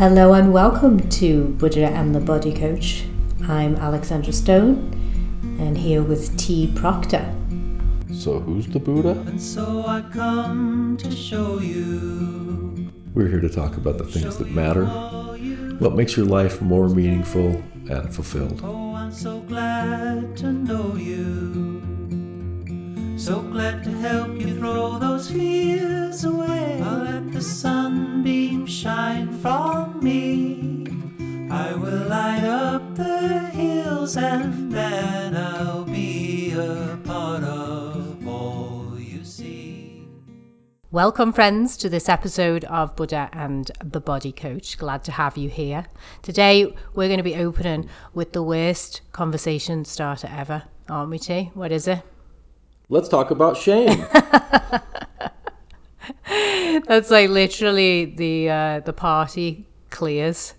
[0.00, 3.04] Hello and welcome to Buddha and the Body Coach.
[3.46, 4.78] I'm Alexandra Stone
[5.60, 6.72] and here with T.
[6.74, 7.22] Proctor.
[8.10, 9.10] So, who's the Buddha?
[9.10, 12.90] And so I come to show you.
[13.12, 14.86] We're here to talk about the things that matter,
[15.80, 18.62] what makes your life more meaningful and fulfilled.
[18.64, 21.69] Oh, I'm so glad to know you.
[23.20, 26.80] So glad to help you throw those fears away.
[26.82, 30.86] I'll let the sunbeam shine from me.
[31.50, 39.22] I will light up the hills and then I'll be a part of all you
[39.22, 40.08] see.
[40.90, 44.78] Welcome, friends, to this episode of Buddha and the Body Coach.
[44.78, 45.84] Glad to have you here.
[46.22, 51.50] Today, we're going to be opening with the worst conversation starter ever, aren't we, T?
[51.52, 52.02] What is it?
[52.92, 54.04] Let's talk about shame.
[56.88, 60.54] That's like literally the uh, the party clears.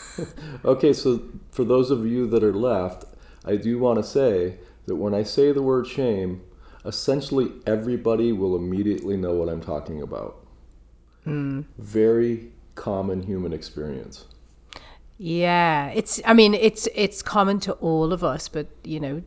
[0.66, 3.06] okay, so for those of you that are left,
[3.46, 6.42] I do want to say that when I say the word shame,
[6.84, 10.44] essentially everybody will immediately know what I'm talking about.
[11.78, 14.26] Very common human experience.
[15.16, 16.20] Yeah, it's.
[16.26, 19.22] I mean, it's it's common to all of us, but you know,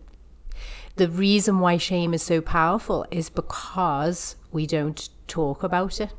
[0.96, 6.12] the reason why shame is so powerful is because we don't talk about it.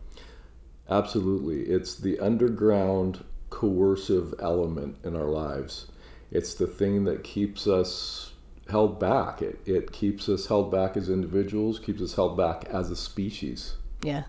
[0.91, 1.63] Absolutely.
[1.63, 5.87] It's the underground coercive element in our lives.
[6.31, 8.33] It's the thing that keeps us
[8.69, 9.43] held back.
[9.43, 13.77] It, it keeps us held back as individuals, keeps us held back as a species.
[14.03, 14.25] Yeah.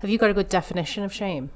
[0.00, 1.50] Have you got a good definition of shame?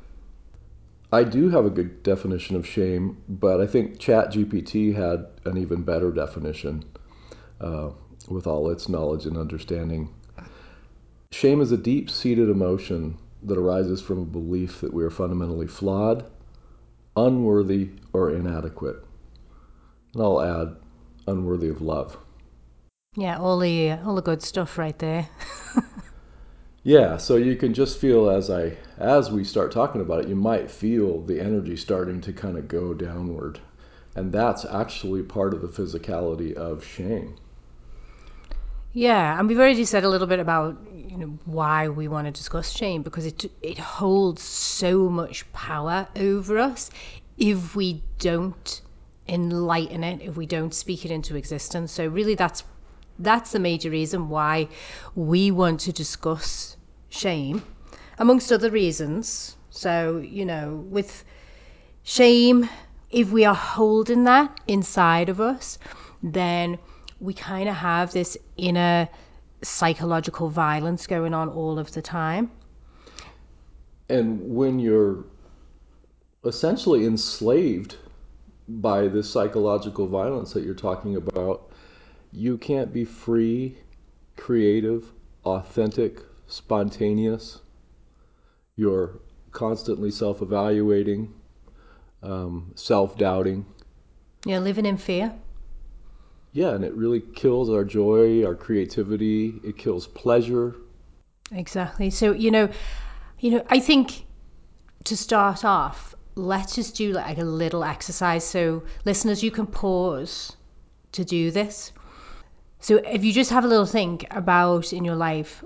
[1.12, 5.82] I do have a good definition of shame, but I think ChatGPT had an even
[5.82, 6.84] better definition
[7.60, 7.90] uh,
[8.30, 10.08] with all its knowledge and understanding.
[11.32, 15.66] Shame is a deep seated emotion that arises from a belief that we are fundamentally
[15.66, 16.24] flawed,
[17.16, 19.04] unworthy, or inadequate.
[20.14, 20.76] And I'll add,
[21.26, 22.16] unworthy of love.
[23.16, 25.28] Yeah, all the all the good stuff right there.
[26.82, 30.34] Yeah, so you can just feel as I as we start talking about it, you
[30.34, 33.60] might feel the energy starting to kind of go downward.
[34.16, 37.36] And that's actually part of the physicality of shame.
[38.92, 42.32] Yeah, and we've already said a little bit about you know why we want to
[42.32, 46.90] discuss shame because it it holds so much power over us
[47.38, 48.80] if we don't
[49.28, 51.92] enlighten it, if we don't speak it into existence.
[51.92, 52.64] So really, that's
[53.18, 54.68] that's the major reason why
[55.14, 56.76] we want to discuss
[57.10, 57.62] shame,
[58.18, 59.56] amongst other reasons.
[59.70, 61.24] So you know, with
[62.02, 62.68] shame,
[63.10, 65.78] if we are holding that inside of us,
[66.24, 66.78] then
[67.20, 69.08] we kind of have this inner
[69.62, 72.50] psychological violence going on all of the time.
[74.08, 75.24] And when you're
[76.44, 77.96] essentially enslaved
[78.68, 81.70] by this psychological violence that you're talking about,
[82.32, 83.76] you can't be free,
[84.36, 85.12] creative,
[85.44, 87.60] authentic, spontaneous.
[88.76, 89.20] You're
[89.52, 91.34] constantly self evaluating,
[92.22, 93.66] um, self doubting.
[94.46, 95.34] You know, living in fear.
[96.52, 99.60] Yeah, and it really kills our joy, our creativity.
[99.62, 100.74] It kills pleasure.
[101.52, 102.10] Exactly.
[102.10, 102.68] So, you know,
[103.38, 104.24] you know, I think
[105.04, 108.44] to start off, let's just do like a little exercise.
[108.44, 110.56] So, listeners, you can pause
[111.12, 111.92] to do this.
[112.80, 115.64] So, if you just have a little think about in your life,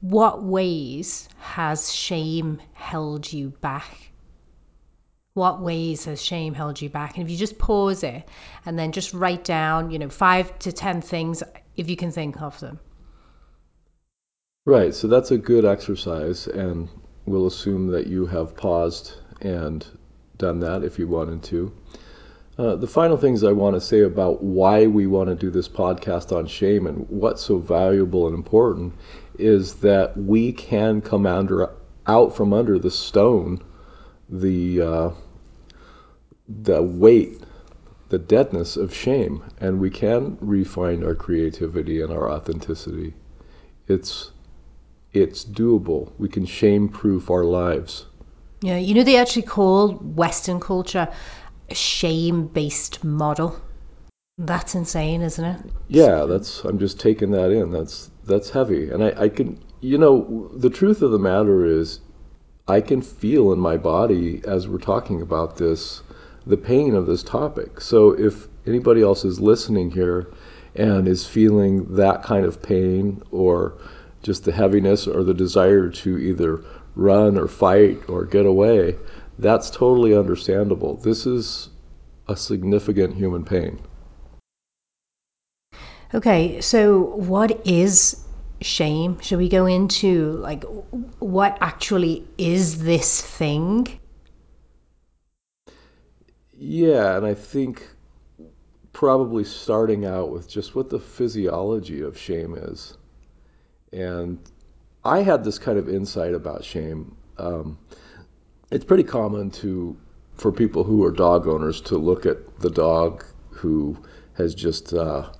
[0.00, 4.12] what ways has shame held you back?
[5.34, 7.16] What ways has shame held you back?
[7.16, 8.28] And if you just pause it
[8.64, 11.42] and then just write down, you know, five to 10 things
[11.76, 12.78] if you can think of them.
[14.64, 16.88] Right, so that's a good exercise, and
[17.26, 19.84] we'll assume that you have paused and
[20.38, 21.72] done that if you wanted to.
[22.56, 25.68] Uh, the final things I want to say about why we want to do this
[25.68, 28.94] podcast on shame and what's so valuable and important
[29.36, 31.70] is that we can come under
[32.06, 33.60] out from under the stone,
[34.28, 35.10] the uh,
[36.48, 37.42] the weight,
[38.08, 43.14] the deadness of shame, and we can refine our creativity and our authenticity.
[43.88, 44.30] It's
[45.12, 46.12] it's doable.
[46.18, 48.06] We can shame proof our lives.
[48.62, 51.08] Yeah, you know, they actually call Western culture
[51.70, 53.60] a shame based model.
[54.38, 55.60] That's insane, isn't it?
[55.88, 56.64] Yeah, that's.
[56.64, 57.70] I'm just taking that in.
[57.70, 59.60] That's that's heavy, and I, I can.
[59.80, 62.00] You know, the truth of the matter is,
[62.66, 66.00] I can feel in my body as we're talking about this,
[66.46, 67.80] the pain of this topic.
[67.80, 70.28] So if anybody else is listening here,
[70.76, 73.78] and is feeling that kind of pain or
[74.22, 76.64] just the heaviness or the desire to either
[76.96, 78.96] run or fight or get away,
[79.38, 80.94] That's totally understandable.
[80.96, 81.70] This is
[82.28, 83.80] a significant human pain.
[86.14, 88.24] Okay, so what is
[88.60, 89.18] shame?
[89.20, 90.62] Should we go into like
[91.18, 93.88] what actually is this thing?
[96.56, 97.88] Yeah, and I think
[98.92, 102.96] probably starting out with just what the physiology of shame is.
[103.92, 104.38] And
[105.04, 107.16] I had this kind of insight about shame.
[107.38, 107.78] Um,
[108.70, 109.96] it's pretty common to
[110.36, 113.96] for people who are dog owners to look at the dog who
[114.34, 115.30] has just uh,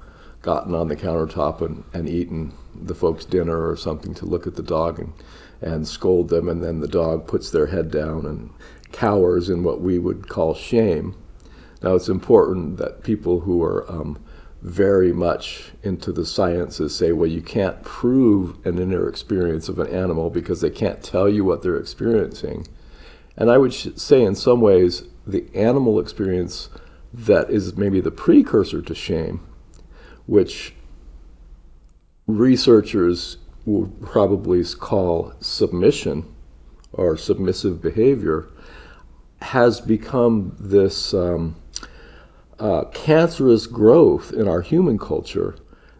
[0.42, 4.54] gotten on the countertop and, and eaten the folks' dinner or something to look at
[4.54, 5.12] the dog and,
[5.62, 8.50] and scold them, and then the dog puts their head down and
[8.94, 11.14] cowers in what we would call shame.
[11.82, 14.18] Now, it's important that people who are um,
[14.62, 19.88] very much into the sciences say, well, you can't prove an inner experience of an
[19.88, 22.66] animal because they can't tell you what they're experiencing.
[23.36, 26.70] And I would say, in some ways, the animal experience
[27.12, 29.40] that is maybe the precursor to shame,
[30.26, 30.74] which
[32.26, 33.36] researchers
[33.66, 36.24] would probably call submission
[36.92, 38.48] or submissive behavior,
[39.44, 41.54] has become this um,
[42.58, 45.54] uh, cancerous growth in our human culture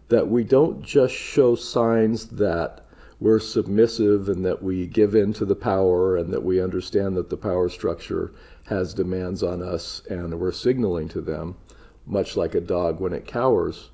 [0.08, 2.86] that we don't just show signs that
[3.20, 7.28] we're submissive and that we give in to the power and that we understand that
[7.28, 8.32] the power structure
[8.64, 11.54] has demands on us and we're signaling to them,
[12.06, 13.90] much like a dog when it cowers.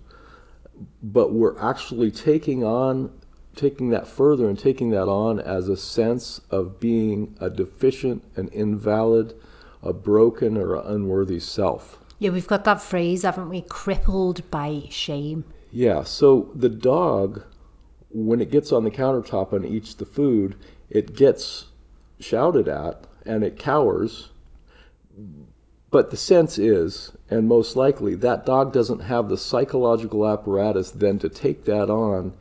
[1.02, 3.10] But we're actually taking on,
[3.56, 8.48] taking that further and taking that on as a sense of being a deficient, an
[8.48, 9.34] invalid,
[9.82, 11.98] a broken, or an unworthy self.
[12.18, 13.62] Yeah, we've got that phrase, haven't we?
[13.62, 15.44] Crippled by shame.
[15.72, 17.42] Yeah, so the dog
[18.12, 20.56] when it gets on the countertop and eats the food,
[20.88, 21.66] it gets
[22.18, 24.30] shouted at and it cowers.
[25.90, 31.18] But the sense is, and most likely, that dog doesn't have the psychological apparatus then
[31.20, 32.32] to take that on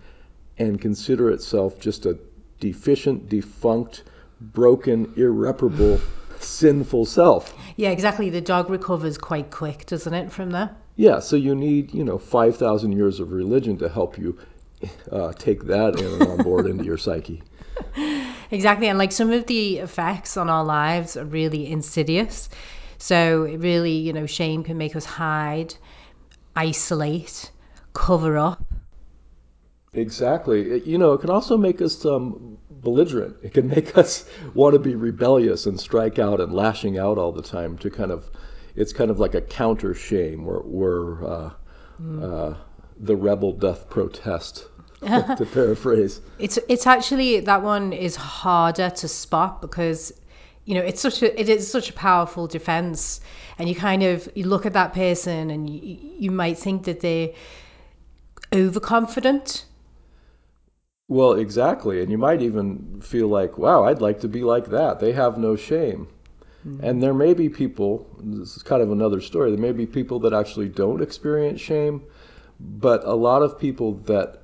[0.59, 2.17] and consider itself just a
[2.59, 4.03] deficient, defunct,
[4.41, 5.99] broken, irreparable,
[6.39, 7.55] sinful self.
[7.77, 8.29] Yeah, exactly.
[8.29, 10.75] The dog recovers quite quick, doesn't it, from that?
[10.95, 14.37] Yeah, so you need, you know, 5,000 years of religion to help you
[15.11, 17.41] uh, take that in and on board into your psyche.
[18.51, 18.87] Exactly.
[18.87, 22.49] And like some of the effects on our lives are really insidious.
[22.97, 25.75] So, really, you know, shame can make us hide,
[26.55, 27.51] isolate,
[27.93, 28.68] cover up.
[29.93, 30.81] Exactly.
[30.87, 33.37] You know, it can also make us um, belligerent.
[33.41, 37.31] It can make us want to be rebellious and strike out and lashing out all
[37.31, 38.29] the time to kind of,
[38.75, 41.51] it's kind of like a counter shame where, where uh,
[42.01, 42.23] mm.
[42.23, 42.55] uh,
[42.99, 44.67] the rebel doth protest
[45.01, 50.11] to paraphrase it's it's actually that one is harder to spot because
[50.65, 53.21] you know it's such a it is such a powerful defense
[53.57, 56.99] and you kind of you look at that person and you, you might think that
[56.99, 57.29] they're
[58.53, 59.65] overconfident
[61.09, 65.01] well exactly and you might even feel like wow i'd like to be like that
[65.01, 66.07] they have no shame
[66.65, 66.81] mm-hmm.
[66.83, 70.19] and there may be people this is kind of another story there may be people
[70.19, 72.01] that actually don't experience shame
[72.59, 74.41] but a lot of people that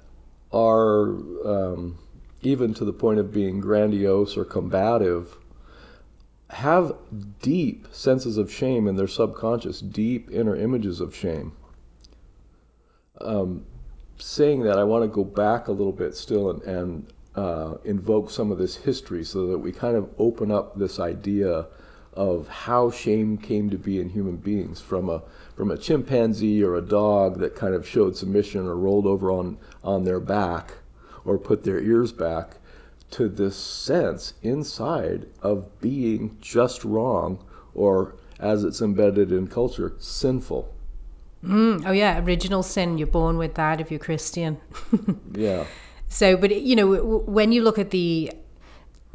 [0.51, 1.09] are
[1.45, 1.97] um,
[2.41, 5.37] even to the point of being grandiose or combative
[6.49, 6.95] have
[7.41, 11.51] deep senses of shame in their subconscious, deep inner images of shame.
[13.19, 13.65] Um,
[14.17, 18.31] saying that, I want to go back a little bit still and, and uh, invoke
[18.31, 21.65] some of this history so that we kind of open up this idea
[22.13, 25.21] of how shame came to be in human beings from a
[25.55, 29.57] from a chimpanzee or a dog that kind of showed submission or rolled over on
[29.83, 30.73] on their back
[31.25, 32.57] or put their ears back
[33.11, 37.43] to this sense inside of being just wrong
[37.73, 40.73] or as it's embedded in culture sinful
[41.45, 44.57] mm, oh yeah original sin you're born with that if you're christian
[45.33, 45.65] yeah
[46.09, 48.31] so but you know when you look at the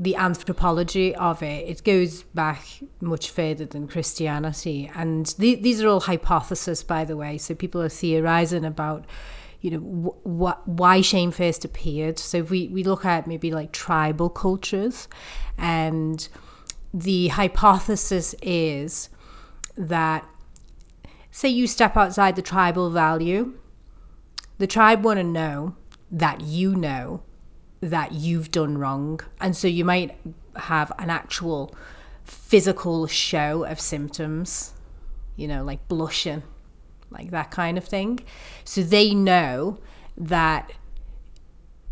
[0.00, 2.66] the anthropology of it, it goes back
[3.02, 4.90] much further than Christianity.
[4.94, 7.37] And th- these are all hypotheses, by the way.
[7.37, 9.04] So people are theorizing about,
[9.60, 12.18] you know, wh- why shame first appeared.
[12.18, 15.06] So if we, we look at maybe like tribal cultures,
[15.58, 16.26] and
[16.94, 19.10] the hypothesis is
[19.76, 20.26] that,
[21.30, 23.54] say, you step outside the tribal value,
[24.58, 25.75] the tribe want to know
[26.10, 27.22] that you know
[27.80, 29.20] that you've done wrong.
[29.40, 30.18] And so you might
[30.56, 31.75] have an actual
[32.25, 34.72] physical show of symptoms,
[35.37, 36.42] you know, like blushing,
[37.10, 38.20] like that kind of thing.
[38.64, 39.78] So they know
[40.16, 40.72] that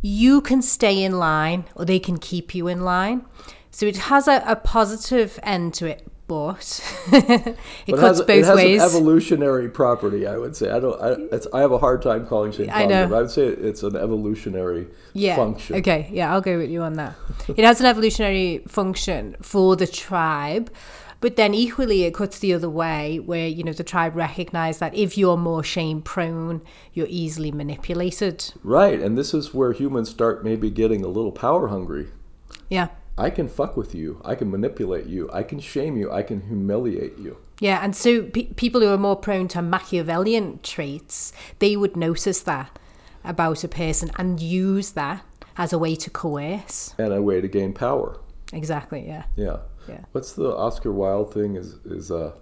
[0.03, 3.25] you can stay in line or they can keep you in line
[3.71, 6.07] So it has a, a positive end to it,
[7.11, 7.57] but
[7.87, 8.81] it But cuts it has, both it has ways.
[8.83, 10.71] an evolutionary property, I would say.
[10.71, 11.01] I don't.
[11.01, 13.07] I, it's, I have a hard time calling shame I know.
[13.09, 15.37] but I would say it's an evolutionary yeah.
[15.37, 15.77] function.
[15.77, 16.09] Okay.
[16.13, 17.15] Yeah, I'll go with you on that.
[17.49, 20.71] it has an evolutionary function for the tribe,
[21.21, 24.95] but then equally it cuts the other way, where you know the tribe recognize that
[24.95, 26.61] if you're more shame prone,
[26.93, 28.45] you're easily manipulated.
[28.63, 32.09] Right, and this is where humans start maybe getting a little power hungry.
[32.69, 32.89] Yeah.
[33.19, 34.21] I can fuck with you.
[34.25, 35.29] I can manipulate you.
[35.33, 36.11] I can shame you.
[36.13, 37.37] I can humiliate you.
[37.61, 42.43] Yeah, and so pe- people who are more prone to Machiavellian traits, they would notice
[42.43, 42.79] that
[43.25, 45.25] about a person and use that
[45.57, 46.95] as a way to coerce.
[46.99, 48.21] And a way to gain power.
[48.53, 49.05] Exactly.
[49.07, 49.25] Yeah.
[49.35, 49.59] Yeah.
[49.89, 50.05] Yeah.
[50.13, 51.57] What's the Oscar Wilde thing?
[51.57, 52.33] Is is uh,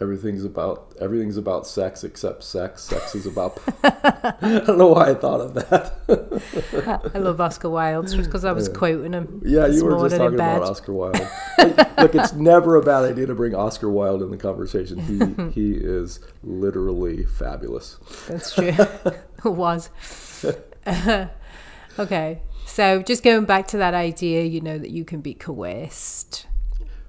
[0.00, 2.82] everything's about everything's about sex except sex.
[2.82, 3.60] Sex is about.
[3.84, 7.10] I don't know why I thought of that.
[7.14, 9.42] I love Oscar Wilde just because I was quoting him.
[9.44, 11.28] yeah, you were just talking about Oscar Wilde.
[11.56, 14.98] Like, Look, it's never a bad idea to bring Oscar Wilde in the conversation.
[14.98, 17.96] He he is literally fabulous.
[18.28, 18.74] That's true.
[18.76, 19.88] it was.
[21.98, 22.42] okay.
[22.66, 26.46] So just going back to that idea, you know, that you can be coerced.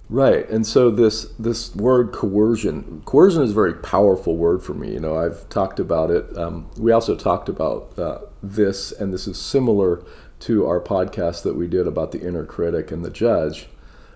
[0.08, 4.94] Right, and so this this word coercion, coercion is a very powerful word for me.
[4.94, 6.38] You know, I've talked about it.
[6.38, 10.04] Um, we also talked about uh, this, and this is similar
[10.42, 13.68] to our podcast that we did about the inner critic and the judge.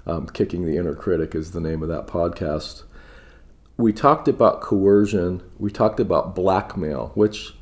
[0.06, 2.84] Um, Kicking the inner critic is the name of that podcast.
[3.78, 5.42] We talked about coercion.
[5.58, 7.56] We talked about blackmail, which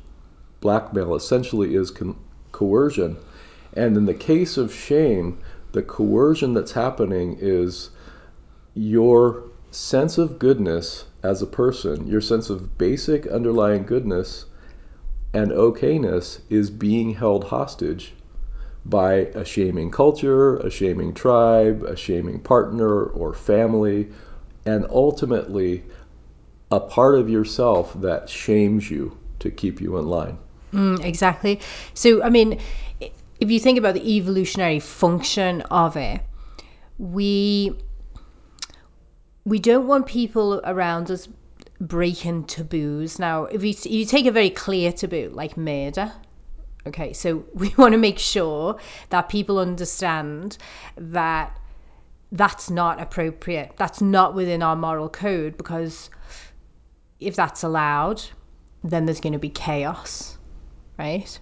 [0.60, 2.18] blackmail essentially is con-
[2.52, 3.16] coercion.
[3.72, 5.38] And in the case of shame,
[5.72, 7.90] the coercion that's happening is
[8.78, 9.42] your
[9.72, 14.44] sense of goodness as a person, your sense of basic underlying goodness
[15.34, 18.14] and okayness is being held hostage
[18.86, 24.08] by a shaming culture, a shaming tribe, a shaming partner or family,
[24.64, 25.82] and ultimately
[26.70, 30.38] a part of yourself that shames you to keep you in line.
[30.72, 31.58] Mm, exactly.
[31.94, 32.60] So, I mean,
[33.40, 36.20] if you think about the evolutionary function of it,
[36.98, 37.76] we
[39.48, 41.26] we don't want people around us
[41.80, 43.18] breaking taboos.
[43.18, 46.12] Now, if you, you take a very clear taboo like murder,
[46.86, 48.78] okay, so we want to make sure
[49.08, 50.58] that people understand
[50.96, 51.58] that
[52.30, 53.72] that's not appropriate.
[53.78, 56.10] That's not within our moral code because
[57.18, 58.22] if that's allowed,
[58.84, 60.36] then there's going to be chaos,
[60.98, 61.38] right?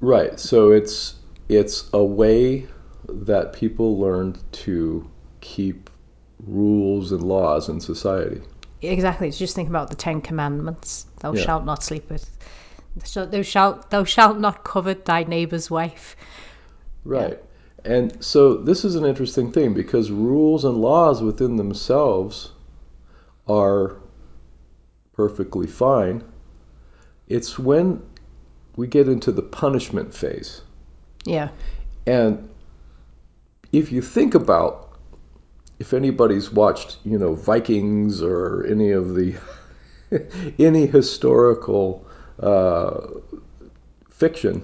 [0.00, 0.38] Right.
[0.38, 1.14] So it's
[1.48, 2.66] it's a way
[3.08, 5.88] that people learn to keep
[6.44, 8.40] rules and laws in society.
[8.82, 9.30] Exactly.
[9.30, 11.42] Just think about the Ten Commandments: "Thou Yeah.
[11.42, 12.30] shalt not sleep with."
[13.14, 16.16] Thou shalt, thou shalt not covet thy neighbor's wife.
[17.04, 17.42] Right.
[17.84, 22.52] And so this is an interesting thing because rules and laws within themselves
[23.46, 23.96] are
[25.12, 26.24] perfectly fine.
[27.28, 28.02] It's when
[28.76, 30.62] we get into the punishment phase.
[31.24, 31.50] Yeah.
[32.06, 32.48] And
[33.72, 34.85] if you think about
[35.78, 39.34] if anybody's watched, you know, Vikings or any of the
[40.58, 42.06] any historical
[42.40, 43.08] uh,
[44.10, 44.62] fiction,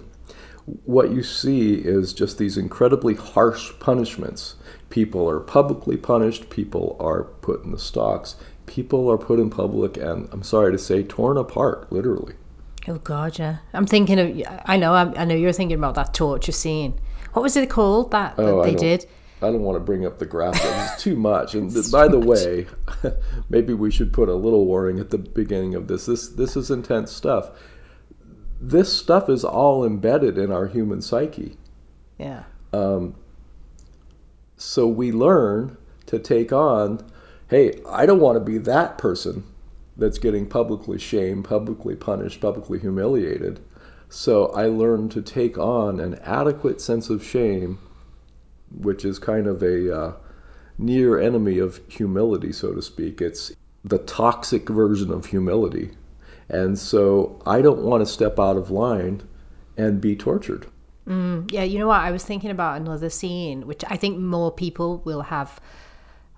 [0.84, 4.54] what you see is just these incredibly harsh punishments.
[4.90, 6.48] People are publicly punished.
[6.50, 8.36] People are put in the stocks.
[8.66, 12.34] People are put in public, and I'm sorry to say, torn apart, literally.
[12.88, 13.58] Oh God, yeah.
[13.74, 14.42] I'm thinking of.
[14.66, 14.94] I know.
[14.94, 16.94] I know you're thinking about that torture scene.
[17.32, 19.06] What was it called that, that Oh, they did?
[19.42, 20.92] I don't want to bring up the graphics.
[20.92, 21.54] It's too much.
[21.54, 22.66] And th- by the way,
[23.50, 26.06] maybe we should put a little warning at the beginning of this.
[26.06, 27.50] This this is intense stuff.
[28.60, 31.56] This stuff is all embedded in our human psyche.
[32.18, 32.44] Yeah.
[32.72, 33.14] Um,
[34.56, 37.00] So we learn to take on,
[37.48, 39.44] hey, I don't want to be that person
[39.96, 43.60] that's getting publicly shamed, publicly punished, publicly humiliated.
[44.08, 47.78] So I learn to take on an adequate sense of shame,
[48.78, 50.12] which is kind of a uh,
[50.78, 53.20] near enemy of humility, so to speak.
[53.20, 53.52] It's
[53.84, 55.90] the toxic version of humility.
[56.48, 59.22] And so I don't want to step out of line
[59.76, 60.66] and be tortured.
[61.52, 62.00] Yeah, you know what?
[62.00, 65.60] I was thinking about another scene, which I think more people will have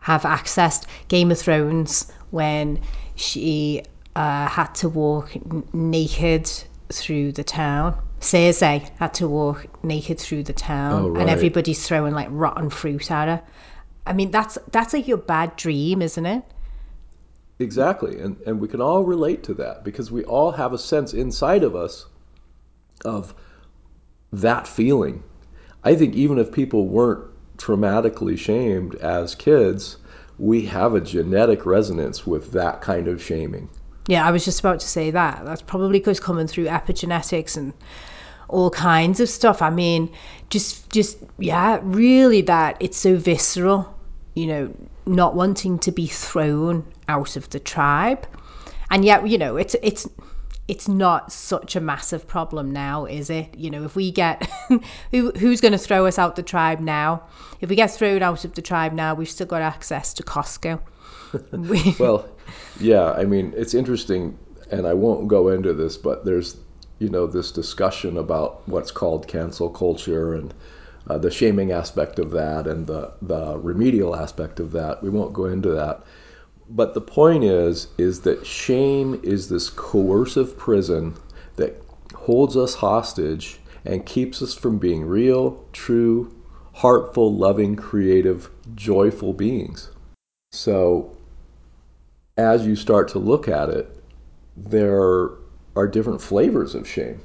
[0.00, 0.86] have accessed.
[1.06, 2.80] Game of Thrones, when
[3.14, 3.82] she
[4.16, 6.50] uh, had to walk n- naked
[6.92, 7.96] through the town.
[8.24, 13.10] Cersei had to walk naked through the town, Oh, and everybody's throwing like rotten fruit
[13.10, 13.42] at her.
[14.06, 16.42] I mean, that's that's like your bad dream, isn't it?
[17.58, 18.18] Exactly.
[18.18, 21.62] And, and we can all relate to that because we all have a sense inside
[21.62, 22.06] of us
[23.04, 23.34] of
[24.32, 25.22] that feeling.
[25.84, 27.24] I think even if people weren't
[27.58, 29.98] traumatically shamed as kids,
[30.38, 33.68] we have a genetic resonance with that kind of shaming.
[34.08, 35.44] Yeah, I was just about to say that.
[35.44, 37.72] That's probably because coming through epigenetics and
[38.48, 39.62] all kinds of stuff.
[39.62, 40.12] I mean,
[40.50, 43.94] just just yeah, really that it's so visceral,
[44.34, 44.74] you know,
[45.06, 48.26] not wanting to be thrown out of the tribe.
[48.90, 50.08] And yet, you know, it's it's
[50.66, 53.54] it's not such a massive problem now, is it?
[53.56, 54.48] You know, if we get
[55.10, 57.22] who who's going to throw us out the tribe now?
[57.60, 60.80] If we get thrown out of the tribe now, we've still got access to Costco.
[61.98, 62.28] Well,
[62.78, 64.38] yeah, I mean, it's interesting,
[64.70, 66.56] and I won't go into this, but there's,
[67.04, 70.54] you know, this discussion about what's called cancel culture and
[71.06, 75.02] uh, the shaming aspect of that and the, the remedial aspect of that.
[75.02, 76.02] We won't go into that.
[76.70, 81.14] But the point is, is that shame is this coercive prison
[81.56, 81.74] that
[82.14, 86.34] holds us hostage and keeps us from being real, true,
[86.72, 89.90] heartful, loving, creative, joyful beings.
[90.52, 91.14] So
[92.38, 93.94] as you start to look at it,
[94.56, 95.32] there
[95.76, 97.20] are different flavors of shame.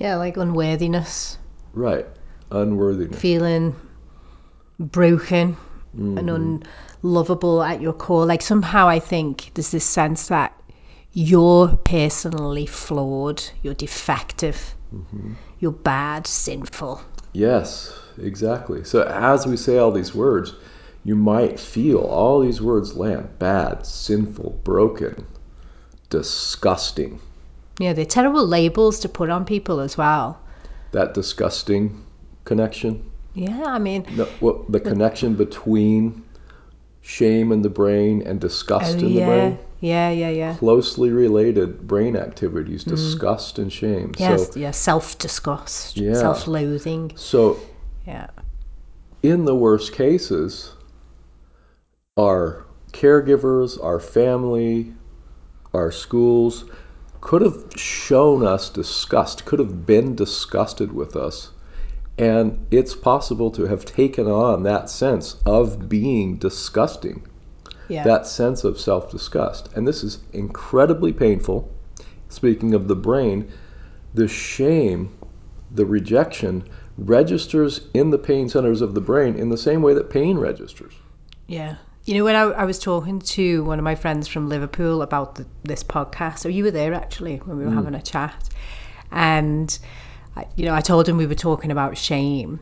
[0.00, 1.38] yeah, like unworthiness,
[1.72, 2.06] Right.
[2.50, 3.20] Unworthiness.
[3.20, 3.74] feeling
[4.78, 5.56] broken
[5.92, 6.62] and mm-hmm.
[7.02, 8.26] unlovable at your core.
[8.26, 10.52] Like somehow I think there's this sense that
[11.12, 15.34] you're personally flawed, you're defective, mm-hmm.
[15.58, 17.00] you're bad, sinful.
[17.32, 18.84] Yes, exactly.
[18.84, 20.54] So as we say all these words,
[21.04, 25.26] you might feel all these words land bad, sinful, broken,
[26.10, 27.20] disgusting.
[27.78, 30.40] Yeah, they're terrible labels to put on people as well.
[30.92, 32.04] That disgusting
[32.44, 33.04] connection.
[33.34, 36.24] Yeah, I mean, No, what, the connection between
[37.02, 39.58] shame in the brain and disgust oh, in the yeah, brain.
[39.80, 40.54] yeah, yeah, yeah.
[40.56, 42.88] Closely related brain activities, mm.
[42.90, 44.12] disgust and shame.
[44.18, 46.14] Yes, So, yeah, self-disgust, Yeah.
[46.14, 47.12] self-loathing.
[47.16, 47.60] so
[48.06, 48.28] Yeah,
[49.22, 50.72] in the worst cases,
[52.16, 54.94] our caregivers, our family,
[55.74, 56.64] our schools
[57.20, 61.50] could have shown us disgust, could have been disgusted with us.
[62.16, 67.22] And it's possible to have taken on that sense of being disgusting,
[67.88, 69.68] yeah, that sense of self disgust.
[69.74, 71.70] And this is incredibly painful.
[72.28, 73.50] Speaking of the brain,
[74.14, 75.10] the shame,
[75.70, 76.64] the rejection
[76.96, 80.94] registers in the pain centers of the brain in the same way that pain registers.
[81.46, 81.76] yeah.
[82.08, 85.34] You know, when I, I was talking to one of my friends from Liverpool about
[85.34, 87.74] the, this podcast, so you were there actually when we were mm.
[87.74, 88.48] having a chat,
[89.12, 89.78] and
[90.34, 92.60] I, you know, I told him we were talking about shame,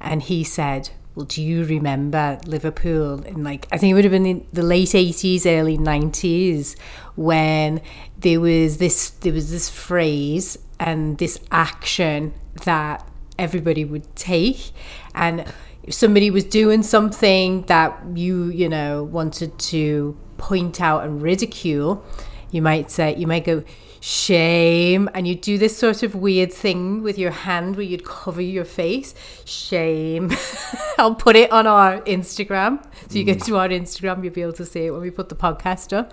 [0.00, 4.12] and he said, "Well, do you remember Liverpool in like I think it would have
[4.12, 6.76] been in the late eighties, early nineties,
[7.16, 7.82] when
[8.20, 13.04] there was this there was this phrase and this action that
[13.40, 14.70] everybody would take,
[15.16, 15.52] and
[15.88, 22.04] if somebody was doing something that you you know wanted to point out and ridicule."
[22.50, 23.62] You might say, you might go,
[24.00, 25.08] shame.
[25.14, 28.64] And you do this sort of weird thing with your hand where you'd cover your
[28.64, 29.14] face.
[29.44, 30.32] Shame.
[30.98, 32.82] I'll put it on our Instagram.
[33.08, 33.44] So you go mm.
[33.44, 36.12] to our Instagram, you'll be able to see it when we put the podcast up.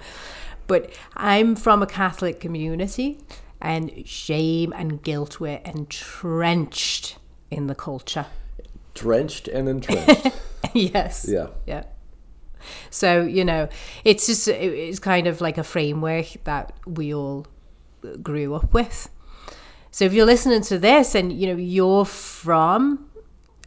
[0.68, 3.20] But I'm from a Catholic community,
[3.62, 7.18] and shame and guilt were entrenched
[7.52, 8.26] in the culture.
[8.96, 10.28] Drenched and entrenched.
[10.74, 11.26] yes.
[11.30, 11.48] yeah.
[11.68, 11.84] Yeah.
[12.90, 13.70] So, you know,
[14.04, 17.46] it's just, it's kind of like a framework that we all
[18.04, 19.08] uh, grew up with.
[19.92, 23.08] So if you're listening to this and, you know, you're from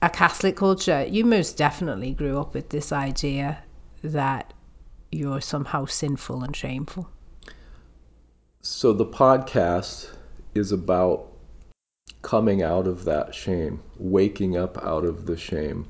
[0.03, 3.59] a Catholic culture, you most definitely grew up with this idea
[4.03, 4.53] that
[5.11, 7.09] you're somehow sinful and shameful.
[8.63, 10.11] So the podcast
[10.55, 11.28] is about
[12.23, 15.87] coming out of that shame, waking up out of the shame,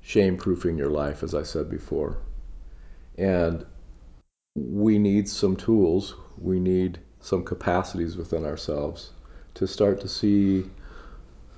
[0.00, 2.18] shame proofing your life, as I said before.
[3.18, 3.64] And
[4.54, 9.12] we need some tools, we need some capacities within ourselves
[9.54, 10.64] to start to see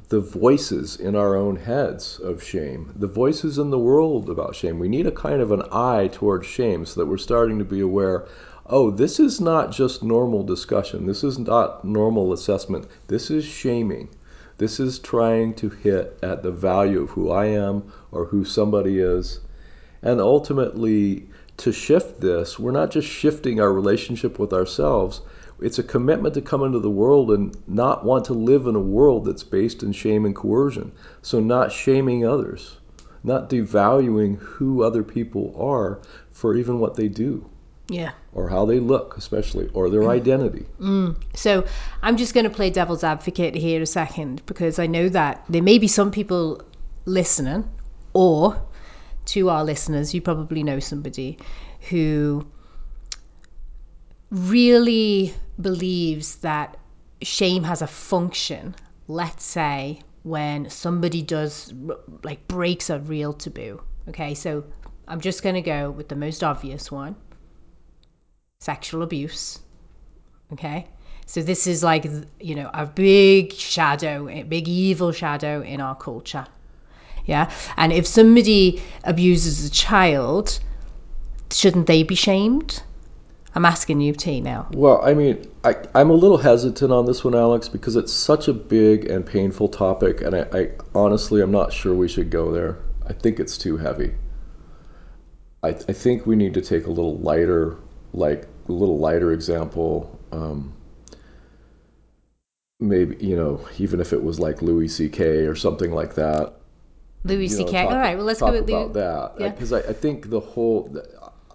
[0.08, 4.78] the voices in our own heads of shame, the voices in the world about shame.
[4.78, 7.80] We need a kind of an eye towards shame so that we're starting to be
[7.80, 8.26] aware
[8.66, 11.04] oh, this is not just normal discussion.
[11.04, 12.86] This is not normal assessment.
[13.08, 14.08] This is shaming.
[14.56, 19.00] This is trying to hit at the value of who I am or who somebody
[19.00, 19.40] is.
[20.02, 25.20] And ultimately, to shift this, we're not just shifting our relationship with ourselves,
[25.60, 28.80] it's a commitment to come into the world and not want to live in a
[28.80, 30.90] world that's based in shame and coercion.
[31.20, 32.78] So, not shaming others,
[33.22, 36.00] not devaluing who other people are
[36.32, 37.48] for even what they do
[37.88, 38.12] Yeah.
[38.32, 40.08] or how they look, especially, or their mm.
[40.08, 40.64] identity.
[40.80, 41.22] Mm.
[41.34, 41.66] So
[42.02, 45.62] I'm just going to play devil's advocate here a second because I know that there
[45.62, 46.62] may be some people
[47.04, 47.68] listening,
[48.14, 48.62] or
[49.26, 51.38] to our listeners, you probably know somebody
[51.90, 52.46] who
[54.30, 56.76] really believes that
[57.22, 58.74] shame has a function.
[59.08, 61.72] Let's say when somebody does
[62.22, 63.82] like breaks a real taboo.
[64.08, 64.64] Okay, so
[65.06, 67.16] I'm just going to go with the most obvious one
[68.58, 69.60] sexual abuse.
[70.52, 70.86] Okay,
[71.26, 72.06] so this is like,
[72.40, 76.46] you know, a big shadow, a big evil shadow in our culture.
[77.26, 77.50] Yeah.
[77.76, 80.60] And if somebody abuses a child,
[81.50, 82.82] shouldn't they be shamed?
[83.54, 84.68] I'm asking you, T, now.
[84.72, 88.48] Well, I mean, I, I'm a little hesitant on this one, Alex, because it's such
[88.48, 92.50] a big and painful topic, and I, I honestly, I'm not sure we should go
[92.50, 92.78] there.
[93.06, 94.12] I think it's too heavy.
[95.62, 97.76] I, I think we need to take a little lighter,
[98.14, 100.18] like a little lighter example.
[100.32, 100.72] Um,
[102.80, 105.46] maybe you know, even if it was like Louis C.K.
[105.46, 106.54] or something like that.
[107.24, 107.82] Louis you know, C.K.
[107.84, 109.02] talk- All right, well, let's talk go with about Louis.
[109.04, 109.48] that Yeah.
[109.50, 110.94] because I, I think the whole.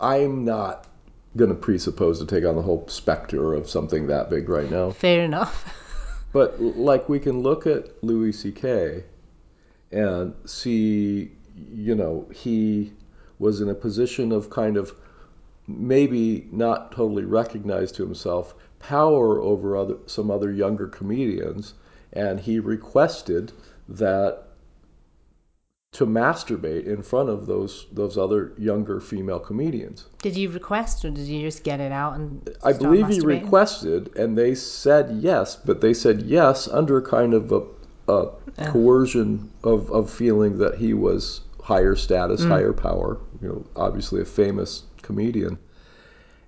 [0.01, 0.87] I'm not
[1.35, 4.91] going to presuppose to take on the whole specter of something that big right now.
[4.91, 5.75] Fair enough.
[6.31, 9.03] But like we can look at Louis C.K.
[9.91, 11.31] and see,
[11.73, 12.93] you know, he
[13.39, 14.93] was in a position of kind of
[15.69, 21.73] maybe not totally recognized to himself power over other some other younger comedians,
[22.13, 23.51] and he requested
[23.87, 24.43] that
[25.91, 30.05] to masturbate in front of those those other younger female comedians.
[30.21, 34.15] Did you request or did you just get it out and I believe he requested,
[34.15, 37.63] and they said yes, but they said yes under kind of a,
[38.07, 38.31] a
[38.67, 42.49] coercion of, of feeling that he was higher status, mm.
[42.49, 43.19] higher power.
[43.41, 45.57] You know, obviously a famous comedian,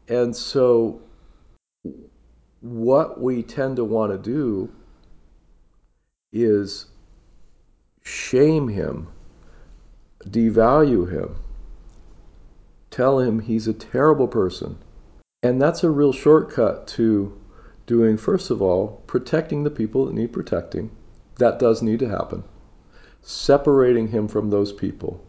[0.08, 1.02] and so
[2.62, 4.72] what we tend to want to do
[6.32, 6.86] is
[8.04, 9.08] shame him,
[10.26, 11.36] devalue him,
[12.90, 14.78] tell him he's a terrible person.
[15.44, 17.40] And that's a real shortcut to
[17.88, 20.92] doing, first of all, protecting the people that need protecting.
[21.40, 22.44] That does need to happen.
[23.24, 25.26] Separating him from those people,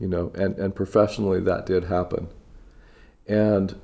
[0.00, 2.28] you know, and, and professionally that did happen.
[3.26, 3.74] And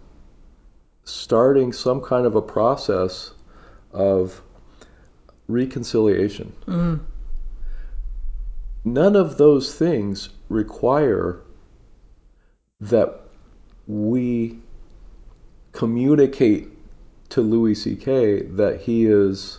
[1.04, 3.32] starting some kind of a process
[3.92, 4.40] of
[5.48, 6.52] reconciliation.
[6.66, 7.00] Mm.
[8.84, 11.40] None of those things require
[12.80, 13.20] that
[13.86, 14.58] we
[15.72, 16.68] communicate
[17.30, 18.42] to Louis C.K.
[18.42, 19.58] that he is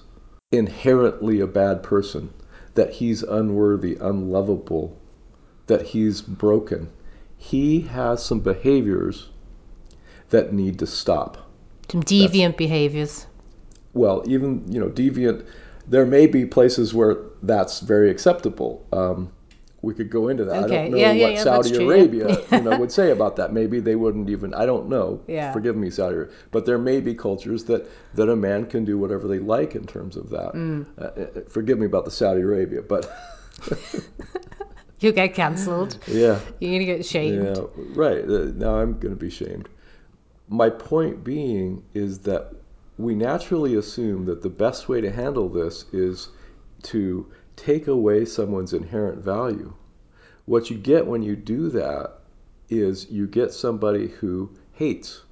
[0.51, 2.33] inherently a bad person,
[2.75, 4.97] that he's unworthy, unlovable,
[5.67, 6.89] that he's broken.
[7.37, 9.29] He has some behaviors
[10.33, 11.37] that need to stop.
[11.89, 13.27] Some deviant behaviors.
[13.93, 15.45] Well, even you know, deviant.
[15.87, 18.85] There may be places where that's very acceptable.
[18.93, 19.31] Um,
[19.81, 20.55] we could go into that.
[20.55, 20.75] I Okay.
[20.83, 21.85] don't know Yeah, yeah, what yeah, that's Saudi.
[21.85, 23.51] Arabia you know would say about that.
[23.53, 24.53] Maybe they wouldn't even.
[24.53, 25.19] I don't know.
[25.27, 25.51] Yeah.
[25.51, 26.33] Forgive me, Saudi Arabia.
[26.51, 29.85] But there may be cultures that that a man can do whatever they like in
[29.85, 30.53] terms of that.
[30.53, 30.85] Mm.
[30.97, 33.03] Uh, uh, forgive me about the Saudi Arabia, but
[34.99, 35.97] You'll get cancelled.
[36.07, 36.39] yeah.
[36.61, 37.57] You're gonna get shamed.
[37.57, 38.23] Yeah, right.
[38.23, 39.67] Uh, Now I'm going to be shamed.
[40.49, 42.53] My point being is that
[42.97, 46.29] we naturally assume that the best way to handle this is
[46.83, 49.73] to take away someone's inherent value.
[50.45, 52.19] What you get when you do that
[52.69, 55.23] is you get somebody who hates,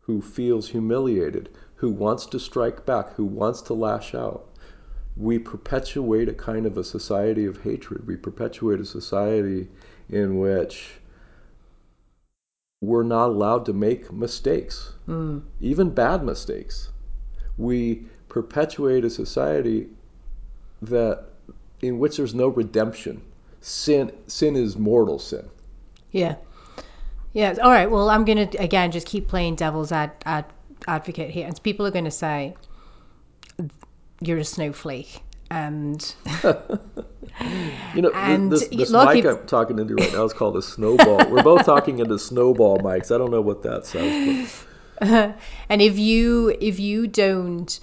[0.00, 4.48] who feels humiliated, who wants to strike back, who wants to lash out.
[5.16, 8.06] We perpetuate a kind of a society of hatred.
[8.06, 9.68] We perpetuate a society
[10.08, 11.00] in which
[12.86, 15.38] we're not allowed to make mistakes, hmm.
[15.60, 16.90] even bad mistakes.
[17.58, 19.88] We perpetuate a society
[20.82, 21.24] that
[21.82, 23.22] in which there's no redemption.
[23.60, 25.48] Sin sin is mortal sin.
[26.12, 26.36] Yeah.
[27.32, 27.56] Yeah.
[27.62, 27.90] All right.
[27.90, 30.44] Well, I'm going to, again, just keep playing devil's ad, ad,
[30.86, 31.46] advocate here.
[31.46, 32.54] And people are going to say,
[34.20, 35.20] you're a snowflake.
[35.50, 36.14] And
[37.40, 40.56] You know, And this, y- this look, mic I'm talking into right now is called
[40.56, 41.30] a snowball.
[41.30, 43.14] We're both talking into snowball mics.
[43.14, 44.66] I don't know what that says.
[45.00, 47.80] and if you if you don't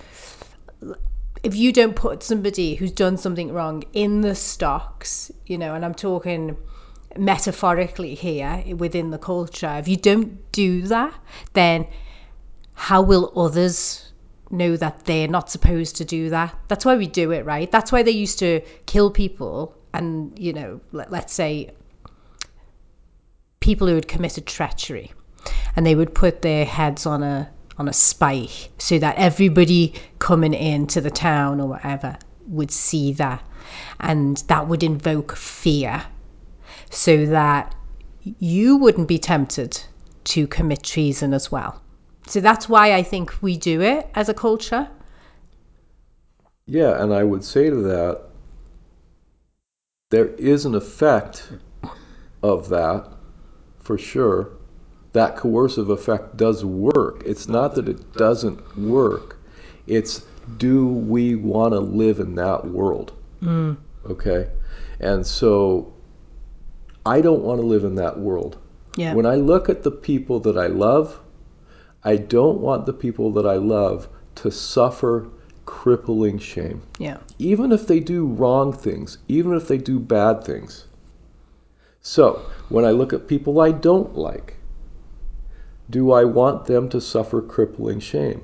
[1.44, 5.86] if you don't put somebody who's done something wrong in the stocks you know and
[5.86, 6.58] i'm talking
[7.16, 11.14] metaphorically here within the culture if you don't do that
[11.54, 11.86] then
[12.74, 14.03] how will others
[14.54, 16.56] know that they're not supposed to do that.
[16.68, 17.70] That's why we do it right?
[17.72, 21.72] That's why they used to kill people and you know let, let's say
[23.60, 25.12] people who had committed treachery.
[25.76, 30.54] And they would put their heads on a on a spike so that everybody coming
[30.54, 33.44] into the town or whatever would see that.
[34.00, 36.04] And that would invoke fear
[36.90, 37.74] so that
[38.22, 39.82] you wouldn't be tempted
[40.26, 41.82] to commit treason as well.
[42.28, 44.88] So that's why I think we do it as a culture.
[46.66, 48.22] Yeah, and I would say to that,
[50.10, 51.52] there is an effect
[52.42, 53.08] of that
[53.80, 54.50] for sure.
[55.12, 57.24] That coercive effect does work.
[57.26, 59.38] It's not that it doesn't work,
[59.88, 60.26] it's
[60.58, 63.14] do we want to live in that world?
[63.42, 63.78] Mm.
[64.10, 64.50] Okay?
[65.00, 65.94] And so
[67.06, 68.58] I don't want to live in that world.
[68.96, 69.14] Yeah.
[69.14, 71.20] When I look at the people that I love,
[72.06, 75.28] I don't want the people that I love to suffer
[75.66, 76.82] crippling shame.
[77.00, 77.18] Yeah.
[77.40, 80.86] Even if they do wrong things, even if they do bad things.
[82.02, 84.58] So, when I look at people I don't like,
[85.90, 88.44] do I want them to suffer crippling shame?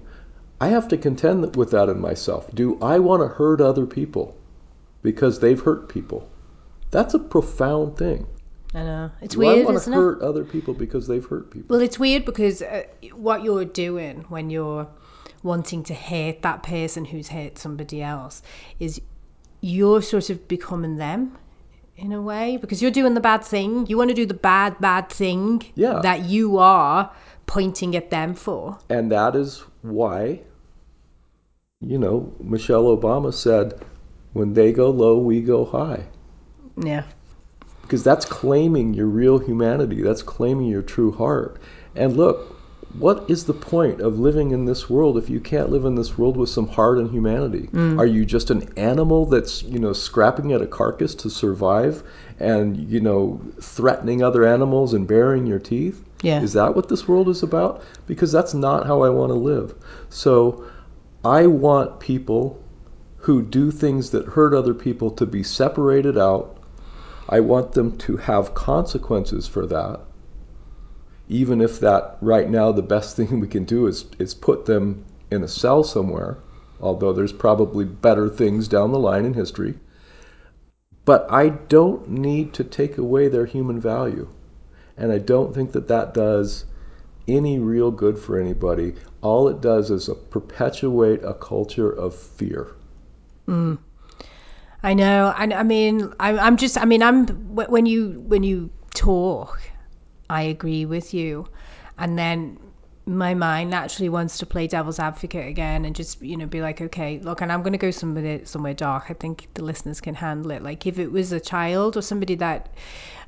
[0.61, 2.53] I have to contend with that in myself.
[2.53, 4.35] Do I want to hurt other people
[5.01, 6.29] because they've hurt people?
[6.91, 8.27] That's a profound thing.
[8.73, 9.11] I know.
[9.21, 10.01] It's Do I weird, want isn't to it?
[10.01, 11.75] hurt other people because they've hurt people?
[11.75, 14.87] Well, it's weird because uh, what you're doing when you're
[15.41, 18.41] wanting to hate that person who's hurt somebody else
[18.79, 19.01] is
[19.61, 21.37] you're sort of becoming them
[21.97, 23.87] in a way because you're doing the bad thing.
[23.87, 25.99] You want to do the bad, bad thing Yeah.
[26.03, 27.11] that you are
[27.47, 28.77] pointing at them for.
[28.89, 30.41] And that is why,
[31.81, 33.81] you know, Michelle Obama said,
[34.33, 36.05] when they go low, we go high.
[36.77, 37.03] Yeah.
[37.89, 41.59] Because that's claiming your real humanity, that's claiming your true heart.
[41.95, 42.55] And look,
[42.99, 46.15] what is the point of living in this world if you can't live in this
[46.15, 47.67] world with some heart and humanity?
[47.73, 47.97] Mm.
[47.97, 52.03] Are you just an animal that's, you know, scrapping at a carcass to survive
[52.39, 56.05] and, you know, threatening other animals and baring your teeth?
[56.21, 56.43] Yeah.
[56.43, 57.81] Is that what this world is about?
[58.05, 59.73] Because that's not how I want to live.
[60.09, 60.63] So
[61.25, 62.63] I want people
[63.17, 66.58] who do things that hurt other people to be separated out.
[67.31, 69.99] I want them to have consequences for that.
[71.27, 75.05] Even if that right now the best thing we can do is is put them
[75.29, 76.39] in a cell somewhere,
[76.81, 79.75] although there's probably better things down the line in history.
[81.05, 84.27] But I don't need to take away their human value.
[84.97, 86.65] And I don't think that that does
[87.27, 88.95] any real good for anybody.
[89.21, 92.75] All it does is perpetuate a culture of fear.
[93.47, 93.77] Mm.
[94.81, 98.69] I know, and I mean, I'm, I'm just, I mean, I'm when you when you
[98.95, 99.61] talk,
[100.29, 101.47] I agree with you,
[101.97, 102.57] and then
[103.05, 106.79] my mind naturally wants to play devil's advocate again and just you know be like,
[106.81, 109.05] okay, look, and I'm going to go somewhere somewhere dark.
[109.09, 110.63] I think the listeners can handle it.
[110.63, 112.73] Like if it was a child or somebody that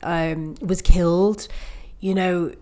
[0.03, 1.47] um, was killed,
[1.99, 2.53] you know,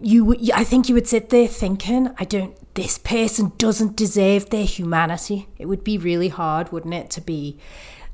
[0.00, 4.64] you i think you would sit there thinking i don't this person doesn't deserve their
[4.64, 7.58] humanity it would be really hard wouldn't it to be